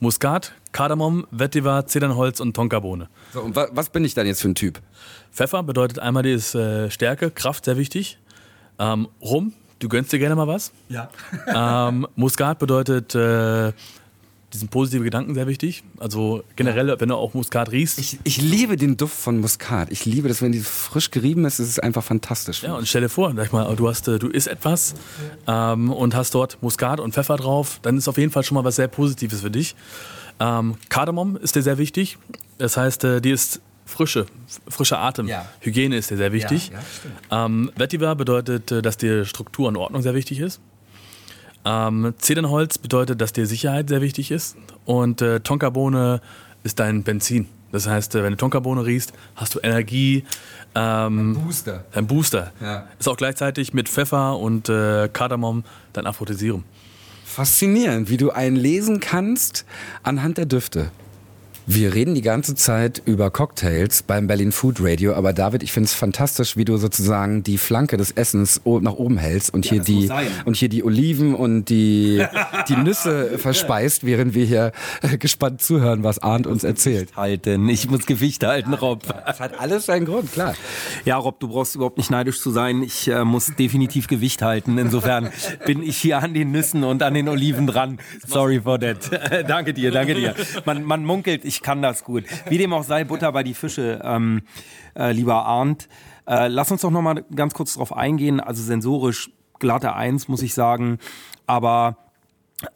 Muskat, 0.00 0.52
Kardamom, 0.72 1.26
Vetiver, 1.30 1.86
Zedernholz 1.86 2.40
und 2.40 2.54
Tonkabohne. 2.54 3.08
So, 3.32 3.40
und 3.40 3.56
wa 3.56 3.68
was 3.72 3.90
bin 3.90 4.04
ich 4.04 4.14
dann 4.14 4.26
jetzt 4.26 4.42
für 4.42 4.48
ein 4.48 4.54
Typ? 4.54 4.80
Pfeffer 5.32 5.62
bedeutet 5.62 5.98
einmal 5.98 6.22
die 6.22 6.32
ist, 6.32 6.54
äh, 6.54 6.90
Stärke, 6.90 7.30
Kraft, 7.30 7.64
sehr 7.64 7.76
wichtig. 7.76 8.18
Ähm, 8.78 9.08
Rum, 9.20 9.52
du 9.78 9.88
gönnst 9.88 10.12
dir 10.12 10.18
gerne 10.18 10.34
mal 10.34 10.46
was. 10.46 10.72
Ja. 10.88 11.08
ähm, 11.88 12.06
Muskat 12.16 12.58
bedeutet 12.58 13.14
äh, 13.14 13.72
diesen 14.54 14.68
positiven 14.68 15.04
Gedanken 15.04 15.34
sehr 15.34 15.46
wichtig. 15.46 15.82
Also 15.98 16.44
generell, 16.56 16.98
wenn 16.98 17.08
du 17.08 17.16
auch 17.16 17.34
Muskat 17.34 17.72
riechst. 17.72 17.98
Ich, 17.98 18.18
ich 18.24 18.40
liebe 18.40 18.76
den 18.76 18.96
Duft 18.96 19.16
von 19.16 19.40
Muskat. 19.40 19.90
Ich 19.90 20.04
liebe 20.06 20.28
das, 20.28 20.40
wenn 20.40 20.52
die 20.52 20.60
frisch 20.60 21.10
gerieben 21.10 21.44
ist, 21.44 21.58
ist 21.58 21.68
es 21.68 21.78
einfach 21.78 22.04
fantastisch. 22.04 22.62
Ja, 22.62 22.76
und 22.76 22.88
stell 22.88 23.02
dir 23.02 23.08
vor, 23.08 23.34
sag 23.34 23.52
mal, 23.52 23.74
du, 23.76 23.88
hast, 23.88 24.08
äh, 24.08 24.18
du 24.18 24.28
isst 24.28 24.48
etwas 24.48 24.94
ähm, 25.46 25.92
und 25.92 26.14
hast 26.14 26.34
dort 26.34 26.62
Muskat 26.62 27.00
und 27.00 27.12
Pfeffer 27.12 27.36
drauf, 27.36 27.80
dann 27.82 27.98
ist 27.98 28.08
auf 28.08 28.16
jeden 28.16 28.30
Fall 28.30 28.44
schon 28.44 28.54
mal 28.54 28.64
was 28.64 28.76
sehr 28.76 28.88
Positives 28.88 29.40
für 29.40 29.50
dich. 29.50 29.74
Ähm, 30.40 30.76
Kardamom 30.88 31.36
ist 31.36 31.56
dir 31.56 31.62
sehr 31.62 31.78
wichtig. 31.78 32.18
Das 32.58 32.76
heißt, 32.76 33.04
äh, 33.04 33.20
die 33.20 33.30
ist 33.30 33.60
Frische, 33.86 34.24
frischer 34.66 34.98
Atem. 34.98 35.28
Ja. 35.28 35.46
Hygiene 35.60 35.96
ist 35.96 36.10
dir 36.10 36.16
sehr 36.16 36.32
wichtig. 36.32 36.70
Ja, 36.70 36.78
ja, 37.30 37.44
ähm, 37.44 37.70
Vetiver 37.76 38.14
bedeutet, 38.14 38.72
äh, 38.72 38.80
dass 38.80 38.96
dir 38.96 39.26
Struktur 39.26 39.68
und 39.68 39.76
Ordnung 39.76 40.00
sehr 40.00 40.14
wichtig 40.14 40.40
ist. 40.40 40.60
Ähm, 41.64 42.14
Zedernholz 42.18 42.78
bedeutet, 42.78 43.20
dass 43.20 43.32
dir 43.32 43.46
Sicherheit 43.46 43.88
sehr 43.88 44.00
wichtig 44.00 44.30
ist. 44.30 44.56
Und 44.84 45.22
äh, 45.22 45.40
Tonkabohne 45.40 46.20
ist 46.62 46.78
dein 46.78 47.02
Benzin. 47.02 47.48
Das 47.72 47.88
heißt, 47.88 48.14
äh, 48.14 48.22
wenn 48.22 48.32
du 48.32 48.36
Tonkabohne 48.36 48.84
riechst, 48.84 49.12
hast 49.34 49.54
du 49.54 49.60
Energie. 49.60 50.24
Ähm, 50.74 51.34
Booster. 51.34 51.84
Ein 51.92 52.06
Booster. 52.06 52.52
Ja. 52.60 52.86
Ist 52.98 53.08
auch 53.08 53.16
gleichzeitig 53.16 53.74
mit 53.74 53.88
Pfeffer 53.88 54.38
und 54.38 54.68
äh, 54.68 55.08
Kardamom 55.12 55.64
dein 55.92 56.06
Aphrodisierung. 56.06 56.64
Faszinierend, 57.24 58.10
wie 58.10 58.16
du 58.16 58.30
einen 58.30 58.56
lesen 58.56 59.00
kannst 59.00 59.64
anhand 60.02 60.38
der 60.38 60.46
Düfte. 60.46 60.90
Wir 61.66 61.94
reden 61.94 62.14
die 62.14 62.20
ganze 62.20 62.54
Zeit 62.54 63.00
über 63.06 63.30
Cocktails 63.30 64.02
beim 64.02 64.26
Berlin 64.26 64.52
Food 64.52 64.76
Radio, 64.80 65.14
aber 65.14 65.32
David, 65.32 65.62
ich 65.62 65.72
finde 65.72 65.86
es 65.86 65.94
fantastisch, 65.94 66.58
wie 66.58 66.66
du 66.66 66.76
sozusagen 66.76 67.42
die 67.42 67.56
Flanke 67.56 67.96
des 67.96 68.10
Essens 68.10 68.60
nach 68.64 68.92
oben 68.92 69.16
hältst 69.16 69.54
und 69.54 69.64
hier 69.64 69.78
das 69.78 69.88
muss 69.88 70.08
die 70.08 70.12
und 70.44 70.56
hier 70.56 70.68
die 70.68 70.84
Oliven 70.84 71.34
und 71.34 71.70
die 71.70 72.22
die 72.68 72.76
Nüsse 72.76 73.38
verspeist, 73.38 74.04
während 74.04 74.34
wir 74.34 74.44
hier 74.44 74.72
äh, 75.00 75.16
gespannt 75.16 75.62
zuhören, 75.62 76.04
was 76.04 76.18
Arndt 76.18 76.46
uns 76.46 76.64
erzählt. 76.64 77.16
Halten. 77.16 77.68
Ich 77.70 77.88
muss 77.88 78.04
Gewicht 78.04 78.44
halten, 78.44 78.74
Rob. 78.74 79.02
Das 79.26 79.40
hat 79.40 79.58
alles 79.58 79.86
seinen 79.86 80.04
Grund, 80.04 80.32
klar. 80.32 80.54
Ja, 81.06 81.16
Rob, 81.16 81.40
du 81.40 81.48
brauchst 81.48 81.76
überhaupt 81.76 81.96
nicht 81.96 82.10
neidisch 82.10 82.40
zu 82.40 82.50
sein. 82.50 82.82
Ich 82.82 83.08
äh, 83.08 83.24
muss 83.24 83.54
definitiv 83.58 84.06
Gewicht 84.06 84.42
halten. 84.42 84.76
Insofern 84.76 85.30
bin 85.64 85.82
ich 85.82 85.96
hier 85.96 86.18
an 86.18 86.34
den 86.34 86.50
Nüssen 86.50 86.84
und 86.84 87.02
an 87.02 87.14
den 87.14 87.26
Oliven 87.28 87.66
dran. 87.66 87.98
Sorry 88.26 88.60
for 88.60 88.78
that. 88.78 88.98
danke 89.48 89.72
dir, 89.72 89.90
danke 89.90 90.14
dir. 90.14 90.34
Man, 90.66 90.84
man 90.84 91.04
munkelt, 91.06 91.44
ich 91.44 91.53
kann 91.62 91.82
das 91.82 92.04
gut. 92.04 92.24
Wie 92.48 92.58
dem 92.58 92.72
auch 92.72 92.84
sei, 92.84 93.04
Butter 93.04 93.32
bei 93.32 93.42
die 93.42 93.54
Fische, 93.54 94.00
ähm, 94.02 94.42
äh, 94.96 95.12
lieber 95.12 95.44
Arndt. 95.44 95.88
Äh, 96.26 96.48
lass 96.48 96.70
uns 96.70 96.82
doch 96.82 96.90
noch 96.90 97.02
mal 97.02 97.24
ganz 97.34 97.54
kurz 97.54 97.74
drauf 97.74 97.96
eingehen. 97.96 98.40
Also 98.40 98.62
sensorisch 98.62 99.30
glatte 99.58 99.94
Eins, 99.94 100.28
muss 100.28 100.42
ich 100.42 100.54
sagen. 100.54 100.98
Aber 101.46 101.96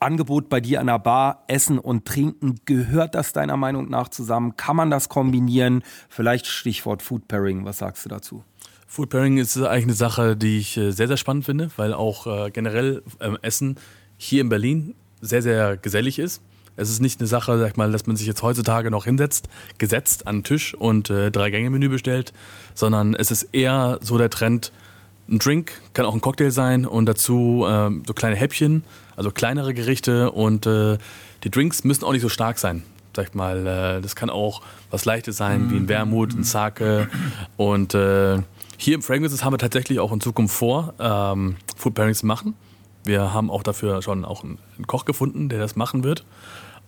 Angebot 0.01 0.49
bei 0.49 0.61
dir 0.61 0.81
an 0.81 0.87
der 0.89 0.99
Bar, 0.99 1.45
Essen 1.47 1.79
und 1.79 2.05
Trinken, 2.05 2.57
gehört 2.65 3.15
das 3.15 3.33
deiner 3.33 3.57
Meinung 3.57 3.89
nach 3.89 4.09
zusammen? 4.09 4.57
Kann 4.57 4.77
man 4.77 4.91
das 4.91 5.09
kombinieren? 5.09 5.83
Vielleicht 6.09 6.47
Stichwort 6.47 7.03
Food 7.03 7.29
Pairing, 7.29 7.65
was 7.65 7.79
sagst 7.79 8.05
du 8.05 8.09
dazu? 8.09 8.45
Food 8.87 9.11
Pairing 9.11 9.39
ist 9.39 9.57
eigentlich 9.57 9.85
eine 9.85 9.93
Sache, 9.93 10.37
die 10.37 10.59
ich 10.59 10.77
äh, 10.77 10.91
sehr, 10.91 11.09
sehr 11.09 11.17
spannend 11.17 11.45
finde, 11.45 11.71
weil 11.77 11.93
auch 11.93 12.27
äh, 12.27 12.51
generell 12.51 13.03
ähm, 13.21 13.39
Essen 13.43 13.77
hier 14.17 14.41
in 14.41 14.49
Berlin 14.49 14.95
sehr, 15.21 15.43
sehr 15.43 15.77
gesellig 15.77 16.19
ist. 16.19 16.43
Es 16.79 16.91
ist 16.91 17.01
nicht 17.01 17.21
eine 17.21 17.27
Sache, 17.27 17.59
sag 17.59 17.77
mal, 17.77 17.91
dass 17.91 18.07
man 18.07 18.15
sich 18.15 18.27
jetzt 18.29 18.41
heutzutage 18.43 18.91
noch 18.93 19.05
hinsetzt, 19.05 19.49
gesetzt 19.79 20.29
an 20.29 20.39
den 20.39 20.45
Tisch 20.45 20.75
und 20.75 21.11
äh, 21.11 21.33
drei 21.33 21.51
Gänge 21.51 21.71
Menü 21.71 21.89
bestellt, 21.89 22.33
sondern 22.75 23.15
es 23.15 23.33
ist 23.33 23.49
eher 23.53 23.99
so 24.01 24.17
der 24.17 24.31
Trend, 24.31 24.73
ein 25.29 25.41
Drink 25.41 25.73
kann 25.93 26.07
auch 26.07 26.15
ein 26.15 26.21
Cocktail 26.21 26.53
sein 26.53 26.87
und 26.87 27.07
dazu 27.07 27.67
ähm, 27.69 28.05
so 28.07 28.15
kleine 28.15 28.37
Häppchen, 28.37 28.85
also 29.17 29.33
kleinere 29.33 29.75
Gerichte 29.75 30.31
und 30.31 30.67
äh, 30.67 30.99
die 31.43 31.51
Drinks 31.51 31.83
müssen 31.83 32.05
auch 32.05 32.13
nicht 32.13 32.23
so 32.23 32.29
stark 32.29 32.61
sein. 32.61 32.85
Sag 33.17 33.29
ich 33.29 33.35
mal, 33.35 33.67
äh, 33.67 34.01
das 34.01 34.15
kann 34.15 34.31
auch 34.31 34.63
was 34.91 35.05
Leichtes 35.05 35.37
sein, 35.37 35.73
wie 35.73 35.77
ein 35.77 35.89
Wermut, 35.89 36.33
ein 36.33 36.45
Sake 36.45 37.09
und 37.57 37.95
äh, 37.95 38.39
hier 38.77 38.95
im 38.95 39.03
Fragrances 39.03 39.45
haben 39.45 39.53
wir 39.53 39.59
tatsächlich 39.59 39.99
auch 39.99 40.13
in 40.13 40.21
Zukunft 40.21 40.55
vor, 40.55 40.95
ähm, 41.01 41.57
Food 41.77 41.95
Pairings 41.95 42.19
zu 42.21 42.27
machen. 42.27 42.55
Wir 43.03 43.35
haben 43.35 43.51
auch 43.51 43.65
dafür 43.65 44.01
schon 44.03 44.25
auch 44.25 44.45
einen 44.45 44.59
Koch 44.87 45.05
gefunden, 45.05 45.49
der 45.49 45.59
das 45.59 45.75
machen 45.75 46.05
wird. 46.05 46.25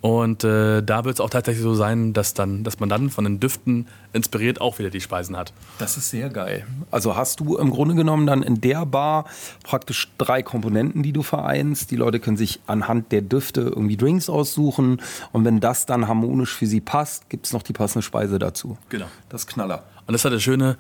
Und 0.01 0.45
äh, 0.45 0.83
da 0.83 1.05
wird 1.05 1.17
es 1.17 1.21
auch 1.21 1.29
tatsächlich 1.29 1.63
so 1.63 1.75
sein, 1.75 2.15
dass, 2.15 2.33
dann, 2.33 2.65
dass 2.65 2.81
man 2.81 2.89
dann 2.89 3.11
von 3.11 3.25
den 3.25 3.39
Düften 3.39 3.87
inspiriert 4.15 4.61
auch 4.61 4.79
wieder 4.79 4.89
die 4.89 5.01
Speisen 5.01 5.37
hat. 5.37 5.53
Das 5.79 5.99
ist 5.99 6.09
sehr 6.09 6.31
geil. 6.31 6.67
Also 6.91 7.17
hast 7.17 7.41
du 7.41 7.59
im 7.59 7.71
Grunde 7.71 7.95
genommen 7.95 8.27
dann 8.27 8.43
in 8.43 8.63
der 8.63 8.87
Bar 8.87 9.27
praktisch 9.63 10.11
drei 10.17 10.43
Komponenten, 10.43 11.03
die 11.03 11.13
du 11.13 11.23
vereinst. 11.23 11.91
Die 11.91 11.97
Leute 11.97 12.19
können 12.19 12.39
sich 12.39 12.61
anhand 12.67 13.13
der 13.13 13.21
Düfte 13.21 13.61
irgendwie 13.61 13.99
Drinks 13.99 14.31
aussuchen. 14.31 15.03
Und 15.33 15.45
wenn 15.45 15.61
das 15.61 15.85
dann 15.85 16.09
harmonisch 16.09 16.55
für 16.55 16.67
sie 16.67 16.81
passt, 16.81 17.29
gibt 17.29 17.45
es 17.45 17.53
noch 17.53 17.63
die 17.63 17.75
passende 17.75 18.03
Speise 18.03 18.39
dazu. 18.39 18.79
Genau. 18.89 19.07
Das 19.29 19.43
ist 19.43 19.47
Knaller. 19.49 19.85
Und 20.07 20.13
das 20.13 20.23
ist 20.23 20.25
halt 20.25 20.35
das 20.35 20.43
Schöne, 20.43 20.79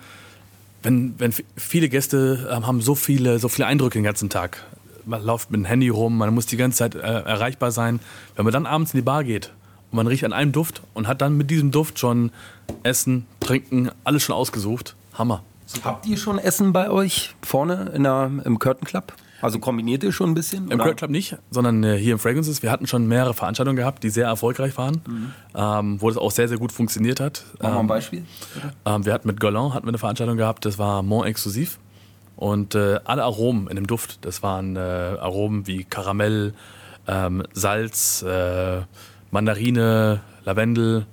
wenn, 0.83 1.15
wenn 1.19 1.35
viele 1.57 1.91
Gäste 1.91 2.49
ähm, 2.51 2.67
haben 2.67 2.81
so 2.81 2.95
viele, 2.95 3.39
so 3.39 3.49
viele 3.49 3.67
Eindrücke 3.67 3.99
den 3.99 4.05
ganzen 4.05 4.31
Tag. 4.31 4.65
Man 5.11 5.25
läuft 5.25 5.51
mit 5.51 5.59
dem 5.59 5.65
Handy 5.65 5.89
rum, 5.89 6.17
man 6.17 6.33
muss 6.33 6.47
die 6.47 6.57
ganze 6.57 6.79
Zeit 6.79 6.95
äh, 6.95 6.99
erreichbar 7.01 7.73
sein. 7.73 7.99
Wenn 8.37 8.45
man 8.45 8.53
dann 8.53 8.65
abends 8.65 8.95
in 8.95 8.99
die 8.99 9.03
Bar 9.03 9.25
geht 9.25 9.53
und 9.91 9.97
man 9.97 10.07
riecht 10.07 10.25
an 10.25 10.33
einem 10.33 10.53
Duft 10.53 10.83
und 10.95 11.09
hat 11.09 11.21
dann 11.21 11.37
mit 11.37 11.51
diesem 11.51 11.73
Duft 11.73 11.99
schon 11.99 12.31
Essen, 12.85 13.27
Trinken, 13.41 13.91
alles 14.05 14.23
schon 14.23 14.37
ausgesucht, 14.37 14.95
Hammer. 15.15 15.43
Habt 15.83 16.07
ihr 16.07 16.17
schon 16.17 16.39
Essen 16.39 16.73
bei 16.73 16.91
euch 16.91 17.35
vorne 17.43 17.91
in 17.93 18.05
der, 18.05 18.31
im 18.45 18.61
Curtain 18.61 18.87
Club? 18.87 19.13
Also 19.43 19.59
kombiniert 19.59 20.05
ihr 20.05 20.13
schon 20.13 20.31
ein 20.31 20.35
bisschen? 20.35 20.71
Im 20.71 20.75
oder? 20.75 20.85
Curl 20.85 20.95
Club 20.95 21.11
nicht, 21.11 21.37
sondern 21.51 21.83
äh, 21.83 21.97
hier 21.97 22.13
im 22.13 22.21
Fragrances. 22.21 22.63
Wir 22.63 22.71
hatten 22.71 22.87
schon 22.87 23.09
mehrere 23.09 23.35
Veranstaltungen 23.35 23.77
gehabt, 23.77 24.05
die 24.05 24.11
sehr 24.11 24.27
erfolgreich 24.27 24.77
waren, 24.79 25.01
ähm, 25.57 26.01
wo 26.01 26.09
das 26.09 26.19
auch 26.19 26.31
sehr, 26.31 26.47
sehr 26.47 26.59
gut 26.59 26.71
funktioniert 26.71 27.19
hat. 27.19 27.45
Mach 27.59 27.69
mal 27.69 27.75
ein 27.75 27.81
Ähm, 27.81 27.87
Beispiel. 27.89 28.25
Ähm, 28.85 29.05
wir 29.05 29.13
hatten 29.13 29.27
mit 29.27 29.41
Golan 29.41 29.75
hatten 29.75 29.87
wir 29.87 29.91
eine 29.91 29.99
Veranstaltung 29.99 30.37
gehabt, 30.37 30.67
das 30.67 30.79
war 30.79 31.03
Mont 31.03 31.27
exklusiv. 31.27 31.79
Und 32.41 32.75
äh, 32.75 32.99
alle 33.05 33.23
Aromen 33.25 33.69
in 33.69 33.77
dem 33.77 33.87
Duft, 33.87 34.25
das 34.25 34.43
waren 34.43 34.75
äh, 34.75 34.81
Aromen 34.81 35.67
wie 35.67 35.85
Karamell, 35.85 36.55
ähm, 37.07 37.43
Salz, 37.53 38.23
äh, 38.23 38.81
Mandarine, 39.31 40.23
Lavendel. 40.47 41.05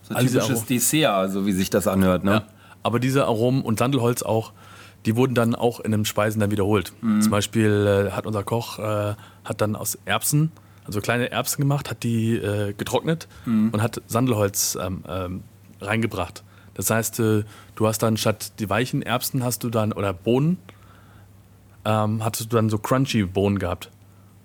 So 0.00 0.14
diese 0.14 0.38
typisches. 0.38 0.64
Dessert, 0.64 1.12
also 1.12 1.44
wie 1.44 1.52
sich 1.52 1.68
das 1.68 1.86
anhört, 1.86 2.24
ne? 2.24 2.30
Ja. 2.32 2.42
Aber 2.82 3.00
diese 3.00 3.26
Aromen 3.26 3.60
und 3.60 3.78
Sandelholz 3.78 4.22
auch, 4.22 4.54
die 5.04 5.14
wurden 5.14 5.34
dann 5.34 5.54
auch 5.54 5.78
in 5.78 5.92
den 5.92 6.06
Speisen 6.06 6.40
dann 6.40 6.50
wiederholt. 6.50 6.94
Zum 7.20 7.30
Beispiel 7.30 8.06
äh, 8.08 8.12
hat 8.12 8.24
unser 8.24 8.42
Koch 8.42 8.78
äh, 8.78 9.14
hat 9.44 9.60
dann 9.60 9.76
aus 9.76 9.98
Erbsen, 10.06 10.52
also 10.86 11.02
kleine 11.02 11.30
Erbsen 11.30 11.60
gemacht, 11.60 11.90
hat 11.90 12.02
die 12.02 12.36
äh, 12.36 12.72
getrocknet 12.72 13.28
und 13.44 13.82
hat 13.82 14.00
Sandelholz 14.06 14.78
ähm, 14.80 15.04
ähm, 15.06 15.42
reingebracht. 15.82 16.44
Das 16.74 16.90
heißt, 16.90 17.20
äh, 17.20 17.44
du 17.74 17.86
hast 17.86 18.02
dann 18.02 18.16
statt 18.16 18.52
die 18.58 18.68
weichen 18.70 19.02
Erbsen 19.02 19.44
hast 19.44 19.62
du 19.64 19.70
dann 19.70 19.92
oder 19.92 20.12
Bohnen, 20.12 20.58
ähm, 21.84 22.24
hattest 22.24 22.52
du 22.52 22.56
dann 22.56 22.70
so 22.70 22.78
crunchy 22.78 23.24
Bohnen 23.24 23.58
gehabt. 23.58 23.90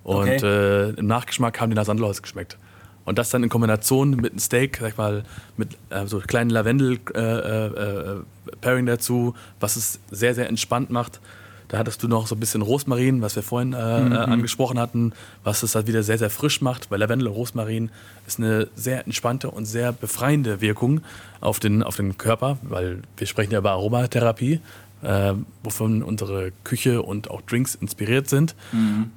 Und 0.03 0.17
Okay. 0.19 0.37
äh, 0.43 0.89
im 0.91 1.07
Nachgeschmack 1.07 1.59
haben 1.59 1.69
die 1.69 1.75
nach 1.75 1.85
Sandelholz 1.85 2.21
geschmeckt. 2.21 2.57
Und 3.05 3.17
das 3.17 3.29
dann 3.29 3.43
in 3.43 3.49
Kombination 3.49 4.11
mit 4.11 4.31
einem 4.31 4.39
Steak, 4.39 4.77
sag 4.81 4.91
ich 4.91 4.97
mal, 4.97 5.23
mit 5.55 5.77
äh, 5.89 6.05
so 6.07 6.19
kleinen 6.19 6.49
Lavendel-Pairing 6.49 8.85
dazu, 8.85 9.33
was 9.61 9.77
es 9.77 9.99
sehr, 10.11 10.35
sehr 10.35 10.49
entspannt 10.49 10.89
macht. 10.89 11.21
Da 11.67 11.77
hattest 11.77 12.01
du 12.01 12.07
noch 12.07 12.27
so 12.27 12.35
ein 12.35 12.39
bisschen 12.39 12.61
Rosmarin, 12.61 13.21
was 13.21 13.35
wir 13.35 13.43
vorhin 13.43 13.73
äh, 13.73 13.77
äh, 13.77 14.13
angesprochen 14.15 14.79
hatten, 14.79 15.13
was 15.43 15.63
es 15.63 15.75
halt 15.75 15.87
wieder 15.87 16.03
sehr, 16.03 16.17
sehr 16.17 16.29
frisch 16.29 16.61
macht, 16.61 16.89
weil 16.91 16.99
Lavendel 16.99 17.27
und 17.27 17.33
Rosmarin 17.35 17.89
ist 18.25 18.39
eine 18.39 18.67
sehr 18.75 19.05
entspannte 19.05 19.51
und 19.51 19.65
sehr 19.65 19.91
befreiende 19.91 20.61
Wirkung 20.61 21.01
auf 21.41 21.59
den, 21.59 21.83
auf 21.83 21.97
den 21.97 22.17
Körper, 22.17 22.57
weil 22.61 23.01
wir 23.17 23.27
sprechen 23.27 23.51
ja 23.51 23.59
über 23.59 23.71
Aromatherapie, 23.71 24.61
äh, 25.03 25.33
wovon 25.63 26.03
unsere 26.03 26.51
Küche 26.63 27.01
und 27.01 27.29
auch 27.29 27.41
Drinks 27.41 27.75
inspiriert 27.75 28.29
sind. 28.29 28.55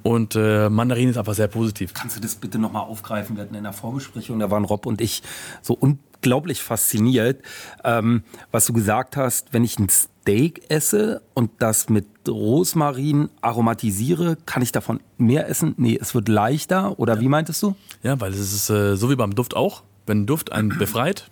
Und 0.03 0.35
äh, 0.35 0.69
Mandarin 0.69 1.09
ist 1.09 1.17
einfach 1.17 1.33
sehr 1.33 1.47
positiv. 1.47 1.93
Kannst 1.93 2.17
du 2.17 2.21
das 2.21 2.35
bitte 2.35 2.59
nochmal 2.59 2.83
aufgreifen? 2.83 3.35
Wir 3.35 3.43
hatten 3.43 3.55
in 3.55 3.63
der 3.63 3.73
Vorbesprechung, 3.73 4.39
da 4.39 4.51
waren 4.51 4.65
Rob 4.65 4.85
und 4.85 5.01
ich 5.01 5.23
so 5.61 5.73
unglaublich 5.73 6.61
fasziniert, 6.61 7.41
ähm, 7.83 8.23
was 8.51 8.65
du 8.65 8.73
gesagt 8.73 9.17
hast, 9.17 9.53
wenn 9.53 9.63
ich 9.63 9.79
ein 9.79 9.87
Steak 10.21 10.69
esse 10.69 11.21
und 11.33 11.49
das 11.59 11.89
mit 11.89 12.05
Rosmarin 12.27 13.29
aromatisiere, 13.41 14.37
kann 14.45 14.61
ich 14.61 14.71
davon 14.71 14.99
mehr 15.17 15.49
essen? 15.49 15.73
Nee, 15.77 15.97
es 15.99 16.13
wird 16.13 16.29
leichter 16.29 16.99
oder 16.99 17.19
wie 17.19 17.27
meintest 17.27 17.63
du? 17.63 17.75
Ja, 18.03 18.19
weil 18.19 18.31
es 18.31 18.53
ist 18.53 18.69
äh, 18.69 18.95
so 18.95 19.09
wie 19.09 19.15
beim 19.15 19.33
Duft 19.33 19.55
auch. 19.55 19.83
Wenn 20.05 20.21
ein 20.21 20.25
Duft 20.27 20.51
einen 20.51 20.69
befreit, 20.77 21.31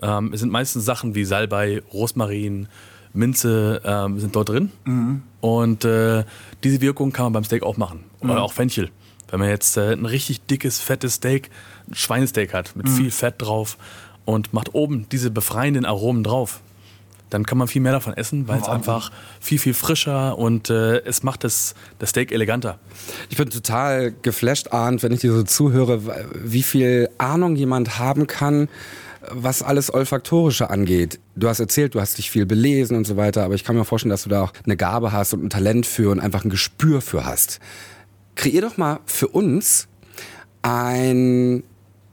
ähm, 0.00 0.32
es 0.32 0.40
sind 0.40 0.52
meistens 0.52 0.84
Sachen 0.84 1.14
wie 1.14 1.24
Salbei, 1.24 1.82
Rosmarin, 1.92 2.68
Minze 3.12 3.80
ähm, 3.84 4.18
sind 4.18 4.34
dort 4.36 4.48
drin. 4.48 4.70
Und 5.40 5.84
äh, 5.84 6.24
diese 6.62 6.80
Wirkung 6.80 7.12
kann 7.12 7.26
man 7.26 7.32
beim 7.34 7.44
Steak 7.44 7.62
auch 7.62 7.76
machen. 7.76 8.04
Oder 8.20 8.42
auch 8.42 8.52
Fenchel. 8.52 8.90
Wenn 9.30 9.40
man 9.40 9.48
jetzt 9.48 9.76
äh, 9.76 9.92
ein 9.92 10.06
richtig 10.06 10.46
dickes, 10.46 10.80
fettes 10.80 11.14
Steak, 11.14 11.50
ein 11.88 11.94
Schweinesteak 11.94 12.52
hat, 12.54 12.76
mit 12.76 12.88
viel 12.88 13.10
Fett 13.10 13.36
drauf 13.38 13.78
und 14.24 14.52
macht 14.52 14.74
oben 14.74 15.08
diese 15.10 15.30
befreienden 15.30 15.84
Aromen 15.84 16.24
drauf, 16.24 16.60
dann 17.34 17.44
kann 17.44 17.58
man 17.58 17.66
viel 17.66 17.82
mehr 17.82 17.90
davon 17.90 18.14
essen, 18.14 18.46
weil 18.46 18.60
es 18.60 18.68
einfach 18.68 19.10
viel, 19.40 19.58
viel 19.58 19.74
frischer 19.74 20.38
und 20.38 20.70
äh, 20.70 21.00
es 21.00 21.24
macht 21.24 21.42
das, 21.42 21.74
das 21.98 22.10
Steak 22.10 22.30
eleganter. 22.30 22.78
Ich 23.28 23.36
bin 23.36 23.50
total 23.50 24.12
geflasht, 24.22 24.68
Arndt, 24.72 25.02
wenn 25.02 25.10
ich 25.10 25.20
dir 25.20 25.32
so 25.32 25.42
zuhöre, 25.42 26.00
wie 26.32 26.62
viel 26.62 27.10
Ahnung 27.18 27.56
jemand 27.56 27.98
haben 27.98 28.28
kann, 28.28 28.68
was 29.30 29.64
alles 29.64 29.92
Olfaktorische 29.92 30.70
angeht. 30.70 31.18
Du 31.34 31.48
hast 31.48 31.58
erzählt, 31.58 31.96
du 31.96 32.00
hast 32.00 32.18
dich 32.18 32.30
viel 32.30 32.46
belesen 32.46 32.96
und 32.96 33.04
so 33.04 33.16
weiter, 33.16 33.42
aber 33.42 33.54
ich 33.54 33.64
kann 33.64 33.74
mir 33.74 33.84
vorstellen, 33.84 34.10
dass 34.10 34.22
du 34.22 34.28
da 34.28 34.42
auch 34.44 34.52
eine 34.64 34.76
Gabe 34.76 35.10
hast 35.10 35.34
und 35.34 35.42
ein 35.42 35.50
Talent 35.50 35.86
für 35.86 36.10
und 36.10 36.20
einfach 36.20 36.44
ein 36.44 36.50
Gespür 36.50 37.00
für 37.00 37.24
hast. 37.24 37.58
Kreier 38.36 38.60
doch 38.60 38.76
mal 38.76 39.00
für 39.06 39.26
uns 39.26 39.88
ein 40.62 41.64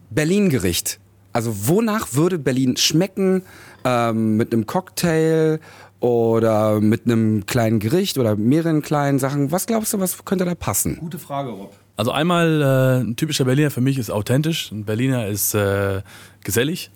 Berlin-Gericht. 0.10 1.00
Also 1.32 1.68
wonach 1.68 2.14
würde 2.14 2.40
Berlin 2.40 2.76
schmecken 2.76 3.44
ähm, 3.84 4.38
mit 4.38 4.54
einem 4.54 4.66
Cocktail 4.66 5.60
oder 6.00 6.82
mit 6.82 7.06
einem 7.06 7.46
kleinen 7.46 7.80
Gericht 7.80 8.18
oder 8.18 8.36
mehreren 8.36 8.82
kleinen 8.82 9.20
Sachen? 9.20 9.52
Was 9.52 9.68
glaubst 9.68 9.94
du, 9.94 10.00
was 10.00 10.26
könnte 10.26 10.46
da 10.46 10.56
passen? 10.56 10.98
Gute 10.98 11.20
Frage, 11.20 11.50
Rob. 11.50 11.74
Also 11.96 12.12
einmal 12.12 12.62
äh, 12.62 13.04
ein 13.04 13.16
typischer 13.16 13.46
Berliner 13.46 13.70
für 13.70 13.82
mich 13.82 13.98
ist 13.98 14.10
authentisch, 14.10 14.72
ein 14.72 14.86
Berliner 14.86 15.28
ist 15.28 15.54
äh, 15.54 16.02
gesellig, 16.44 16.90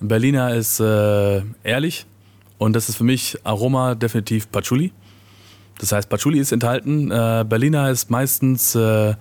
ein 0.00 0.08
Berliner 0.08 0.54
ist 0.54 0.80
äh, 0.80 1.42
ehrlich 1.62 2.06
und 2.58 2.74
das 2.74 2.88
ist 2.88 2.96
für 2.96 3.04
mich 3.04 3.38
Aroma 3.44 3.94
definitiv 3.94 4.50
Patchouli. 4.50 4.92
Das 5.78 5.92
heißt, 5.92 6.08
Patchouli 6.08 6.40
ist 6.40 6.50
enthalten. 6.50 7.10
Äh, 7.12 7.44
Berliner 7.48 7.90
ist 7.90 8.10
meistens 8.10 8.74
äh, 8.74 9.14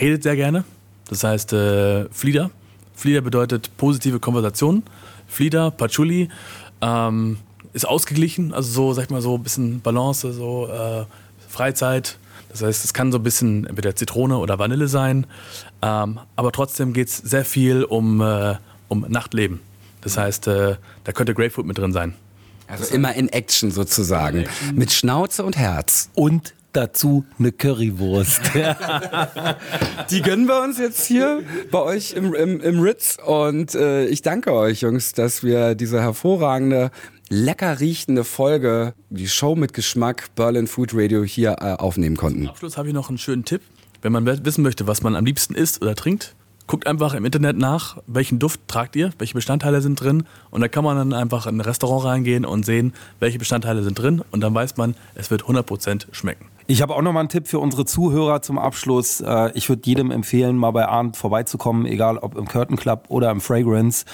redet 0.00 0.22
sehr 0.22 0.36
gerne. 0.36 0.64
Das 1.08 1.24
heißt 1.24 1.52
äh, 1.52 2.08
Flieder. 2.10 2.50
Flieder 2.94 3.20
bedeutet 3.20 3.76
positive 3.76 4.20
Konversation. 4.20 4.84
Flieder, 5.26 5.70
Patchouli 5.70 6.28
ähm, 6.80 7.38
ist 7.72 7.86
ausgeglichen, 7.86 8.52
also 8.52 8.70
so, 8.70 8.92
sag 8.92 9.04
ich 9.04 9.10
mal, 9.10 9.20
so 9.20 9.36
ein 9.36 9.42
bisschen 9.42 9.80
Balance, 9.80 10.32
so 10.32 10.68
äh, 10.68 11.04
Freizeit. 11.48 12.18
Das 12.48 12.62
heißt, 12.62 12.84
es 12.84 12.94
kann 12.94 13.12
so 13.12 13.18
ein 13.18 13.22
bisschen 13.22 13.66
entweder 13.66 13.94
Zitrone 13.94 14.38
oder 14.38 14.58
Vanille 14.58 14.88
sein. 14.88 15.26
Ähm, 15.82 16.20
aber 16.36 16.52
trotzdem 16.52 16.92
geht 16.92 17.08
es 17.08 17.18
sehr 17.18 17.44
viel 17.44 17.84
um, 17.84 18.20
äh, 18.20 18.54
um 18.88 19.04
Nachtleben. 19.08 19.60
Das 20.00 20.16
heißt, 20.16 20.46
äh, 20.46 20.76
da 21.04 21.12
könnte 21.12 21.34
Grapefruit 21.34 21.66
mit 21.66 21.76
drin 21.76 21.92
sein. 21.92 22.14
Also 22.68 22.94
immer 22.94 23.14
in 23.14 23.28
Action 23.28 23.70
sozusagen. 23.70 24.46
Mit 24.74 24.92
Schnauze 24.92 25.44
und 25.44 25.56
Herz. 25.56 26.10
Und 26.14 26.54
dazu 26.76 27.24
eine 27.38 27.52
Currywurst. 27.52 28.42
Die 30.10 30.22
gönnen 30.22 30.46
wir 30.46 30.62
uns 30.62 30.78
jetzt 30.78 31.06
hier 31.06 31.42
bei 31.70 31.80
euch 31.80 32.12
im, 32.12 32.34
im, 32.34 32.60
im 32.60 32.80
Ritz. 32.80 33.18
Und 33.24 33.74
äh, 33.74 34.06
ich 34.06 34.22
danke 34.22 34.52
euch, 34.52 34.82
Jungs, 34.82 35.12
dass 35.12 35.42
wir 35.42 35.74
diese 35.74 36.00
hervorragende, 36.00 36.90
lecker 37.28 37.80
riechende 37.80 38.24
Folge, 38.24 38.94
die 39.10 39.28
Show 39.28 39.56
mit 39.56 39.72
Geschmack 39.72 40.34
Berlin 40.34 40.66
Food 40.66 40.90
Radio 40.94 41.24
hier 41.24 41.56
äh, 41.60 41.72
aufnehmen 41.72 42.16
konnten. 42.16 42.42
Zum 42.42 42.50
Abschluss 42.50 42.76
habe 42.76 42.88
ich 42.88 42.94
noch 42.94 43.08
einen 43.08 43.18
schönen 43.18 43.44
Tipp. 43.44 43.62
Wenn 44.02 44.12
man 44.12 44.26
wissen 44.26 44.62
möchte, 44.62 44.86
was 44.86 45.02
man 45.02 45.16
am 45.16 45.24
liebsten 45.24 45.54
isst 45.54 45.82
oder 45.82 45.94
trinkt, 45.94 46.36
guckt 46.66 46.86
einfach 46.86 47.14
im 47.14 47.24
Internet 47.24 47.56
nach, 47.56 47.98
welchen 48.06 48.38
Duft 48.38 48.60
tragt 48.68 48.96
ihr, 48.96 49.12
welche 49.18 49.34
Bestandteile 49.34 49.80
sind 49.80 50.00
drin 50.00 50.24
und 50.50 50.60
da 50.60 50.68
kann 50.68 50.84
man 50.84 50.96
dann 50.96 51.12
einfach 51.12 51.46
in 51.46 51.56
ein 51.56 51.60
Restaurant 51.60 52.04
reingehen 52.04 52.44
und 52.44 52.66
sehen, 52.66 52.92
welche 53.20 53.38
Bestandteile 53.38 53.82
sind 53.82 53.98
drin 53.98 54.22
und 54.30 54.40
dann 54.40 54.54
weiß 54.54 54.76
man, 54.76 54.94
es 55.14 55.30
wird 55.30 55.44
100% 55.44 56.06
schmecken. 56.12 56.46
Ich 56.68 56.82
habe 56.82 56.96
auch 56.96 57.02
noch 57.02 57.12
mal 57.12 57.20
einen 57.20 57.28
Tipp 57.28 57.46
für 57.46 57.60
unsere 57.60 57.84
Zuhörer 57.84 58.42
zum 58.42 58.58
Abschluss. 58.58 59.20
Äh, 59.20 59.52
ich 59.54 59.68
würde 59.68 59.82
jedem 59.84 60.10
empfehlen, 60.10 60.56
mal 60.56 60.72
bei 60.72 60.86
Arndt 60.86 61.16
vorbeizukommen, 61.16 61.86
egal 61.86 62.18
ob 62.18 62.36
im 62.36 62.48
Curtain 62.48 62.76
Club 62.76 63.04
oder 63.08 63.30
im 63.30 63.40
Fragrance. 63.40 64.04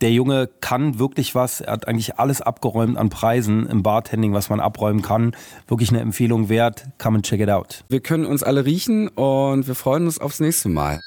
Der 0.00 0.12
Junge 0.12 0.48
kann 0.60 1.00
wirklich 1.00 1.34
was. 1.34 1.60
Er 1.60 1.72
hat 1.72 1.88
eigentlich 1.88 2.16
alles 2.18 2.40
abgeräumt 2.40 2.96
an 2.96 3.08
Preisen 3.08 3.66
im 3.66 3.82
Bartending, 3.82 4.34
was 4.34 4.50
man 4.50 4.60
abräumen 4.60 5.02
kann. 5.02 5.34
Wirklich 5.66 5.90
eine 5.90 6.00
Empfehlung 6.00 6.48
wert. 6.48 6.84
Come 6.98 7.16
and 7.16 7.26
check 7.26 7.40
it 7.40 7.50
out. 7.50 7.82
Wir 7.88 8.00
können 8.00 8.24
uns 8.24 8.44
alle 8.44 8.64
riechen 8.64 9.08
und 9.08 9.66
wir 9.66 9.74
freuen 9.74 10.04
uns 10.04 10.20
aufs 10.20 10.38
nächste 10.38 10.68
Mal. 10.68 11.00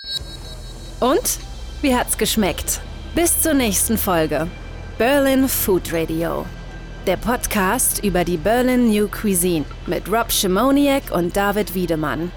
Und? 0.99 1.39
Wie 1.81 1.95
hat's 1.95 2.17
geschmeckt? 2.17 2.81
Bis 3.15 3.41
zur 3.41 3.53
nächsten 3.53 3.97
Folge. 3.97 4.47
Berlin 4.97 5.47
Food 5.47 5.93
Radio. 5.93 6.45
Der 7.09 7.17
Podcast 7.17 8.03
über 8.03 8.23
die 8.23 8.37
Berlin 8.37 8.91
New 8.91 9.07
Cuisine 9.07 9.65
mit 9.87 10.07
Rob 10.11 10.31
Schimoniak 10.31 11.09
und 11.11 11.35
David 11.35 11.73
Wiedemann. 11.73 12.31